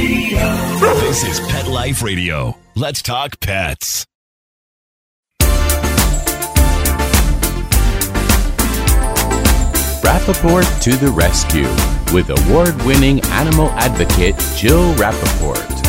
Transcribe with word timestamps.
This 0.00 1.24
is 1.24 1.40
Pet 1.48 1.66
Life 1.66 2.02
Radio. 2.02 2.56
Let's 2.74 3.02
talk 3.02 3.38
pets. 3.40 4.06
Rappaport 10.02 10.82
to 10.84 10.96
the 10.96 11.12
rescue 11.14 11.68
with 12.14 12.30
award 12.30 12.80
winning 12.86 13.20
animal 13.24 13.68
advocate 13.72 14.36
Jill 14.56 14.94
Rappaport. 14.94 15.79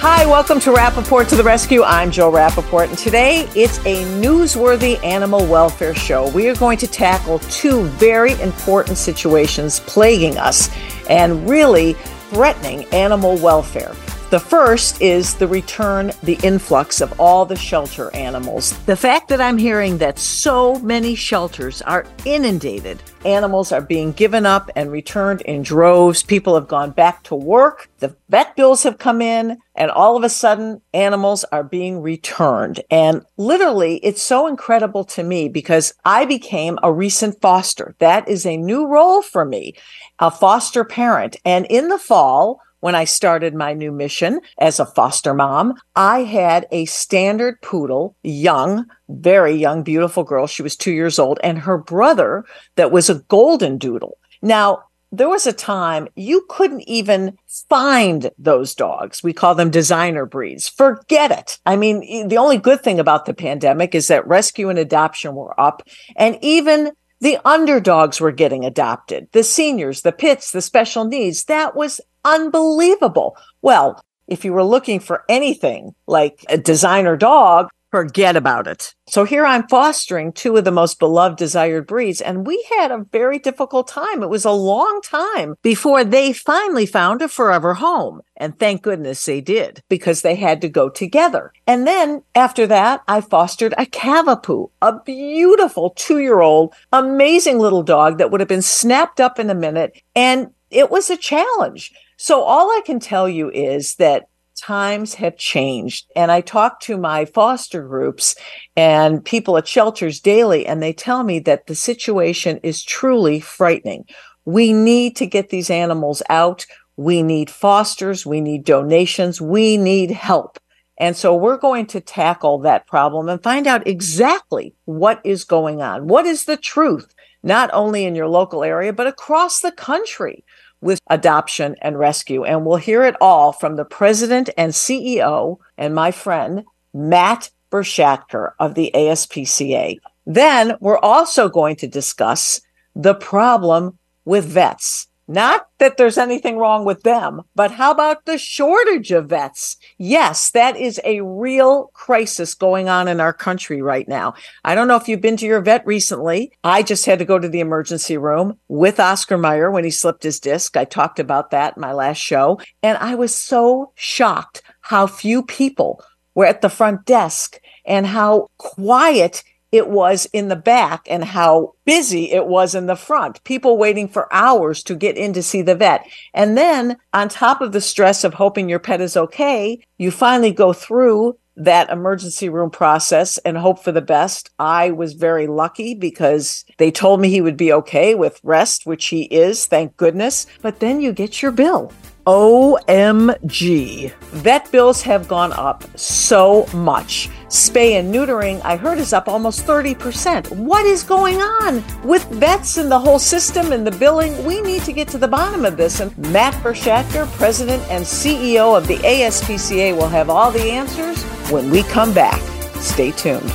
Hi, 0.00 0.24
welcome 0.26 0.60
to 0.60 0.70
Rappaport 0.70 1.28
to 1.30 1.34
the 1.34 1.42
Rescue. 1.42 1.82
I'm 1.82 2.12
Jill 2.12 2.30
Rappaport, 2.30 2.88
and 2.88 2.96
today 2.96 3.48
it's 3.56 3.78
a 3.78 4.04
newsworthy 4.22 5.02
animal 5.02 5.44
welfare 5.44 5.92
show. 5.92 6.30
We 6.30 6.48
are 6.48 6.54
going 6.54 6.78
to 6.78 6.86
tackle 6.86 7.40
two 7.40 7.82
very 7.82 8.40
important 8.40 8.96
situations 8.96 9.80
plaguing 9.80 10.38
us 10.38 10.70
and 11.10 11.50
really 11.50 11.94
threatening 12.30 12.84
animal 12.94 13.38
welfare. 13.38 13.92
The 14.30 14.38
first 14.38 15.00
is 15.00 15.36
the 15.36 15.48
return, 15.48 16.12
the 16.22 16.38
influx 16.42 17.00
of 17.00 17.18
all 17.18 17.46
the 17.46 17.56
shelter 17.56 18.14
animals. 18.14 18.78
The 18.84 18.94
fact 18.94 19.28
that 19.28 19.40
I'm 19.40 19.56
hearing 19.56 19.96
that 19.98 20.18
so 20.18 20.78
many 20.80 21.14
shelters 21.14 21.80
are 21.80 22.04
inundated, 22.26 23.02
animals 23.24 23.72
are 23.72 23.80
being 23.80 24.12
given 24.12 24.44
up 24.44 24.70
and 24.76 24.92
returned 24.92 25.40
in 25.42 25.62
droves. 25.62 26.22
People 26.22 26.54
have 26.56 26.68
gone 26.68 26.90
back 26.90 27.22
to 27.24 27.34
work. 27.34 27.88
The 28.00 28.14
vet 28.28 28.54
bills 28.54 28.82
have 28.82 28.98
come 28.98 29.22
in, 29.22 29.56
and 29.74 29.90
all 29.90 30.14
of 30.14 30.24
a 30.24 30.28
sudden, 30.28 30.82
animals 30.92 31.44
are 31.44 31.64
being 31.64 32.02
returned. 32.02 32.82
And 32.90 33.24
literally, 33.38 33.96
it's 34.04 34.22
so 34.22 34.46
incredible 34.46 35.04
to 35.04 35.22
me 35.22 35.48
because 35.48 35.94
I 36.04 36.26
became 36.26 36.78
a 36.82 36.92
recent 36.92 37.40
foster. 37.40 37.94
That 37.98 38.28
is 38.28 38.44
a 38.44 38.58
new 38.58 38.86
role 38.86 39.22
for 39.22 39.46
me, 39.46 39.72
a 40.18 40.30
foster 40.30 40.84
parent. 40.84 41.36
And 41.46 41.64
in 41.70 41.88
the 41.88 41.98
fall, 41.98 42.60
when 42.80 42.94
I 42.94 43.04
started 43.04 43.54
my 43.54 43.72
new 43.72 43.92
mission 43.92 44.40
as 44.58 44.78
a 44.78 44.86
foster 44.86 45.34
mom, 45.34 45.74
I 45.96 46.24
had 46.24 46.66
a 46.70 46.84
standard 46.86 47.60
poodle, 47.62 48.16
young, 48.22 48.86
very 49.08 49.54
young, 49.54 49.82
beautiful 49.82 50.24
girl. 50.24 50.46
She 50.46 50.62
was 50.62 50.76
two 50.76 50.92
years 50.92 51.18
old, 51.18 51.40
and 51.42 51.58
her 51.60 51.78
brother 51.78 52.44
that 52.76 52.92
was 52.92 53.10
a 53.10 53.20
golden 53.28 53.78
doodle. 53.78 54.18
Now, 54.42 54.84
there 55.10 55.28
was 55.28 55.46
a 55.46 55.52
time 55.52 56.08
you 56.16 56.44
couldn't 56.50 56.82
even 56.82 57.38
find 57.68 58.30
those 58.38 58.74
dogs. 58.74 59.22
We 59.22 59.32
call 59.32 59.54
them 59.54 59.70
designer 59.70 60.26
breeds. 60.26 60.68
Forget 60.68 61.30
it. 61.30 61.58
I 61.64 61.76
mean, 61.76 62.28
the 62.28 62.36
only 62.36 62.58
good 62.58 62.82
thing 62.82 63.00
about 63.00 63.24
the 63.24 63.32
pandemic 63.32 63.94
is 63.94 64.08
that 64.08 64.26
rescue 64.26 64.68
and 64.68 64.78
adoption 64.78 65.34
were 65.34 65.58
up, 65.58 65.82
and 66.16 66.38
even 66.42 66.92
the 67.20 67.38
underdogs 67.44 68.20
were 68.20 68.32
getting 68.32 68.64
adopted. 68.64 69.28
The 69.32 69.42
seniors, 69.42 70.02
the 70.02 70.12
pits, 70.12 70.52
the 70.52 70.62
special 70.62 71.04
needs. 71.04 71.44
That 71.44 71.74
was 71.74 72.00
unbelievable. 72.34 73.36
Well, 73.62 74.02
if 74.26 74.44
you 74.44 74.52
were 74.52 74.64
looking 74.64 75.00
for 75.00 75.24
anything 75.28 75.94
like 76.06 76.44
a 76.48 76.58
designer 76.58 77.16
dog, 77.16 77.68
forget 77.90 78.36
about 78.36 78.66
it. 78.66 78.94
So 79.06 79.24
here 79.24 79.46
I'm 79.46 79.66
fostering 79.68 80.32
two 80.32 80.56
of 80.56 80.64
the 80.64 80.70
most 80.70 80.98
beloved 80.98 81.38
desired 81.38 81.86
breeds, 81.86 82.20
and 82.20 82.46
we 82.46 82.64
had 82.78 82.90
a 82.90 83.06
very 83.10 83.38
difficult 83.38 83.88
time. 83.88 84.22
It 84.22 84.28
was 84.28 84.44
a 84.44 84.50
long 84.50 85.00
time 85.02 85.54
before 85.62 86.04
they 86.04 86.32
finally 86.32 86.84
found 86.84 87.22
a 87.22 87.28
forever 87.28 87.74
home. 87.74 88.20
And 88.36 88.58
thank 88.58 88.82
goodness 88.82 89.24
they 89.24 89.40
did 89.40 89.82
because 89.88 90.22
they 90.22 90.34
had 90.34 90.60
to 90.60 90.68
go 90.68 90.88
together. 90.88 91.52
And 91.66 91.86
then 91.86 92.22
after 92.34 92.66
that, 92.66 93.02
I 93.08 93.20
fostered 93.20 93.74
a 93.78 93.86
Cavapoo, 93.86 94.70
a 94.82 95.00
beautiful 95.00 95.90
two 95.90 96.18
year 96.18 96.40
old, 96.40 96.74
amazing 96.92 97.58
little 97.58 97.82
dog 97.82 98.18
that 98.18 98.30
would 98.30 98.40
have 98.40 98.48
been 98.48 98.62
snapped 98.62 99.20
up 99.20 99.38
in 99.38 99.50
a 99.50 99.54
minute. 99.54 100.00
And 100.14 100.52
it 100.70 100.90
was 100.90 101.08
a 101.08 101.16
challenge. 101.16 101.92
So 102.18 102.42
all 102.42 102.68
I 102.68 102.82
can 102.84 102.98
tell 102.98 103.28
you 103.28 103.48
is 103.50 103.94
that 103.96 104.28
times 104.60 105.14
have 105.14 105.36
changed. 105.36 106.10
And 106.16 106.32
I 106.32 106.40
talk 106.40 106.80
to 106.80 106.98
my 106.98 107.24
foster 107.24 107.86
groups 107.86 108.34
and 108.74 109.24
people 109.24 109.56
at 109.56 109.68
shelters 109.68 110.18
daily, 110.18 110.66
and 110.66 110.82
they 110.82 110.92
tell 110.92 111.22
me 111.22 111.38
that 111.40 111.68
the 111.68 111.76
situation 111.76 112.58
is 112.64 112.82
truly 112.82 113.38
frightening. 113.38 114.04
We 114.44 114.72
need 114.72 115.14
to 115.16 115.26
get 115.26 115.50
these 115.50 115.70
animals 115.70 116.20
out. 116.28 116.66
We 116.96 117.22
need 117.22 117.50
fosters. 117.50 118.26
We 118.26 118.40
need 118.40 118.64
donations. 118.64 119.40
We 119.40 119.76
need 119.76 120.10
help. 120.10 120.58
And 120.98 121.16
so 121.16 121.36
we're 121.36 121.58
going 121.58 121.86
to 121.86 122.00
tackle 122.00 122.58
that 122.60 122.88
problem 122.88 123.28
and 123.28 123.40
find 123.40 123.68
out 123.68 123.86
exactly 123.86 124.74
what 124.86 125.20
is 125.22 125.44
going 125.44 125.80
on. 125.80 126.08
What 126.08 126.26
is 126.26 126.46
the 126.46 126.56
truth, 126.56 127.14
not 127.44 127.70
only 127.72 128.04
in 128.04 128.16
your 128.16 128.26
local 128.26 128.64
area, 128.64 128.92
but 128.92 129.06
across 129.06 129.60
the 129.60 129.70
country 129.70 130.44
with 130.80 131.00
adoption 131.08 131.76
and 131.82 131.98
rescue. 131.98 132.44
And 132.44 132.64
we'll 132.64 132.76
hear 132.76 133.02
it 133.04 133.16
all 133.20 133.52
from 133.52 133.76
the 133.76 133.84
president 133.84 134.50
and 134.56 134.72
CEO 134.72 135.58
and 135.76 135.94
my 135.94 136.10
friend, 136.10 136.64
Matt 136.94 137.50
Bershadker 137.70 138.52
of 138.58 138.74
the 138.74 138.90
ASPCA. 138.94 139.98
Then 140.26 140.76
we're 140.80 140.98
also 140.98 141.48
going 141.48 141.76
to 141.76 141.88
discuss 141.88 142.60
the 142.94 143.14
problem 143.14 143.98
with 144.24 144.44
vets. 144.44 145.07
Not 145.30 145.68
that 145.76 145.98
there's 145.98 146.16
anything 146.16 146.56
wrong 146.56 146.86
with 146.86 147.02
them, 147.02 147.42
but 147.54 147.72
how 147.72 147.90
about 147.90 148.24
the 148.24 148.38
shortage 148.38 149.12
of 149.12 149.28
vets? 149.28 149.76
Yes, 149.98 150.50
that 150.52 150.74
is 150.74 150.98
a 151.04 151.20
real 151.20 151.90
crisis 151.92 152.54
going 152.54 152.88
on 152.88 153.08
in 153.08 153.20
our 153.20 153.34
country 153.34 153.82
right 153.82 154.08
now. 154.08 154.32
I 154.64 154.74
don't 154.74 154.88
know 154.88 154.96
if 154.96 155.06
you've 155.06 155.20
been 155.20 155.36
to 155.36 155.46
your 155.46 155.60
vet 155.60 155.86
recently. 155.86 156.52
I 156.64 156.82
just 156.82 157.04
had 157.04 157.18
to 157.18 157.26
go 157.26 157.38
to 157.38 157.48
the 157.48 157.60
emergency 157.60 158.16
room 158.16 158.58
with 158.68 158.98
Oscar 158.98 159.36
Mayer 159.36 159.70
when 159.70 159.84
he 159.84 159.90
slipped 159.90 160.22
his 160.22 160.40
disc. 160.40 160.78
I 160.78 160.86
talked 160.86 161.20
about 161.20 161.50
that 161.50 161.76
in 161.76 161.82
my 161.82 161.92
last 161.92 162.18
show. 162.18 162.58
And 162.82 162.96
I 162.96 163.14
was 163.14 163.34
so 163.34 163.92
shocked 163.94 164.62
how 164.80 165.06
few 165.06 165.42
people 165.42 166.02
were 166.34 166.46
at 166.46 166.62
the 166.62 166.70
front 166.70 167.04
desk 167.04 167.60
and 167.84 168.06
how 168.06 168.48
quiet 168.56 169.42
it 169.72 169.88
was 169.88 170.26
in 170.32 170.48
the 170.48 170.56
back 170.56 171.06
and 171.08 171.24
how 171.24 171.74
busy 171.84 172.30
it 172.30 172.46
was 172.46 172.74
in 172.74 172.86
the 172.86 172.96
front. 172.96 173.42
People 173.44 173.76
waiting 173.76 174.08
for 174.08 174.32
hours 174.32 174.82
to 174.84 174.94
get 174.94 175.16
in 175.16 175.32
to 175.34 175.42
see 175.42 175.62
the 175.62 175.74
vet. 175.74 176.06
And 176.34 176.56
then 176.56 176.96
on 177.12 177.28
top 177.28 177.60
of 177.60 177.72
the 177.72 177.80
stress 177.80 178.24
of 178.24 178.34
hoping 178.34 178.68
your 178.68 178.78
pet 178.78 179.00
is 179.00 179.16
okay, 179.16 179.80
you 179.98 180.10
finally 180.10 180.52
go 180.52 180.72
through 180.72 181.38
that 181.58 181.90
emergency 181.90 182.48
room 182.48 182.70
process 182.70 183.36
and 183.38 183.58
hope 183.58 183.82
for 183.82 183.92
the 183.92 184.00
best. 184.00 184.50
I 184.58 184.92
was 184.92 185.14
very 185.14 185.46
lucky 185.46 185.94
because 185.94 186.64
they 186.78 186.90
told 186.90 187.20
me 187.20 187.28
he 187.28 187.40
would 187.40 187.56
be 187.56 187.72
okay 187.72 188.14
with 188.14 188.40
rest, 188.42 188.86
which 188.86 189.06
he 189.06 189.24
is, 189.24 189.66
thank 189.66 189.96
goodness. 189.96 190.46
But 190.62 190.80
then 190.80 191.00
you 191.00 191.12
get 191.12 191.42
your 191.42 191.50
bill. 191.50 191.92
OMG. 192.28 194.12
Vet 194.12 194.70
bills 194.70 195.00
have 195.00 195.26
gone 195.28 195.50
up 195.54 195.82
so 195.98 196.66
much. 196.74 197.30
Spay 197.46 197.98
and 197.98 198.14
neutering, 198.14 198.60
I 198.64 198.76
heard, 198.76 198.98
is 198.98 199.14
up 199.14 199.28
almost 199.28 199.64
30%. 199.64 200.54
What 200.54 200.84
is 200.84 201.02
going 201.02 201.38
on 201.38 201.82
with 202.06 202.22
vets 202.26 202.76
and 202.76 202.92
the 202.92 202.98
whole 202.98 203.18
system 203.18 203.72
and 203.72 203.86
the 203.86 203.92
billing? 203.92 204.44
We 204.44 204.60
need 204.60 204.82
to 204.82 204.92
get 204.92 205.08
to 205.08 205.16
the 205.16 205.26
bottom 205.26 205.64
of 205.64 205.78
this. 205.78 206.00
And 206.00 206.16
Matt 206.18 206.52
Bershadker, 206.62 207.26
President 207.38 207.82
and 207.88 208.04
CEO 208.04 208.76
of 208.76 208.86
the 208.86 208.96
ASPCA, 208.96 209.96
will 209.96 210.08
have 210.08 210.28
all 210.28 210.50
the 210.50 210.70
answers 210.70 211.22
when 211.50 211.70
we 211.70 211.82
come 211.84 212.12
back. 212.12 212.42
Stay 212.74 213.10
tuned. 213.12 213.50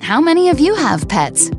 How 0.00 0.22
many 0.22 0.48
of 0.48 0.58
you 0.58 0.74
have 0.74 1.06
pets? 1.06 1.50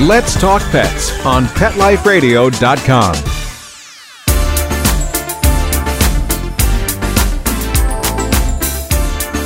Let's 0.00 0.34
Talk 0.40 0.60
Pets 0.72 1.24
on 1.24 1.44
PetLifeRadio.com. 1.44 3.14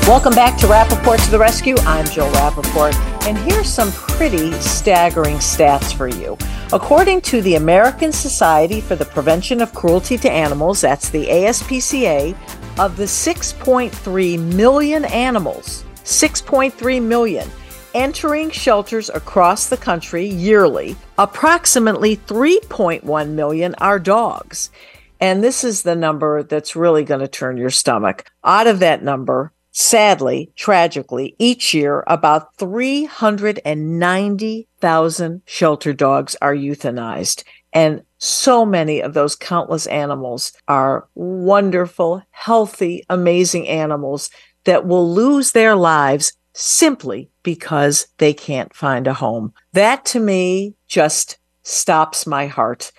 Welcome 0.09 0.33
back 0.33 0.59
to 0.61 0.67
Rappaport 0.67 1.23
to 1.23 1.31
the 1.31 1.39
Rescue. 1.39 1.77
I'm 1.81 2.07
Jill 2.07 2.31
Rappaport, 2.31 2.95
and 3.27 3.37
here's 3.37 3.69
some 3.69 3.93
pretty 3.93 4.53
staggering 4.53 5.37
stats 5.37 5.95
for 5.95 6.09
you. 6.09 6.39
According 6.73 7.21
to 7.23 7.43
the 7.43 7.57
American 7.57 8.11
Society 8.11 8.81
for 8.81 8.97
the 8.97 9.05
Prevention 9.05 9.61
of 9.61 9.75
Cruelty 9.75 10.17
to 10.17 10.31
Animals, 10.31 10.81
that's 10.81 11.11
the 11.11 11.27
ASPCA, 11.27 12.35
of 12.79 12.97
the 12.97 13.05
6.3 13.05 14.55
million 14.55 15.05
animals, 15.05 15.85
6.3 16.05 17.03
million 17.03 17.51
entering 17.99 18.49
shelters 18.49 19.11
across 19.11 19.69
the 19.69 19.77
country 19.77 20.25
yearly, 20.25 20.97
approximately 21.19 22.17
3.1 22.17 23.31
million 23.31 23.75
are 23.79 23.99
dogs. 23.99 24.71
And 25.19 25.43
this 25.43 25.65
is 25.65 25.83
the 25.83 25.97
number 25.97 26.45
that's 26.45 26.77
really 26.77 27.03
going 27.03 27.19
to 27.19 27.27
turn 27.27 27.57
your 27.57 27.71
stomach. 27.71 28.31
Out 28.45 28.69
of 28.69 28.79
that 28.79 29.03
number, 29.03 29.53
Sadly, 29.71 30.51
tragically, 30.57 31.37
each 31.39 31.73
year 31.73 32.03
about 32.09 32.57
390,000 32.57 35.43
shelter 35.45 35.93
dogs 35.93 36.35
are 36.43 36.55
euthanized. 36.55 37.45
And 37.73 38.03
so 38.19 38.67
many 38.67 39.01
of 39.01 39.15
those 39.15 39.37
countless 39.37 39.87
animals 39.87 40.53
are 40.67 41.07
wonderful, 41.15 42.23
healthy, 42.31 43.05
amazing 43.09 43.69
animals 43.69 44.31
that 44.65 44.85
will 44.85 45.15
lose 45.15 45.53
their 45.53 45.77
lives 45.77 46.33
simply 46.59 47.31
because 47.45 48.09
they 48.19 48.35
can't 48.35 48.75
find 48.75 49.07
a 49.07 49.15
home. 49.15 49.53
That 49.73 50.05
to 50.07 50.21
me 50.21 50.75
just 50.89 51.39
stops 51.63 52.27
my 52.27 52.47
heart. 52.47 52.91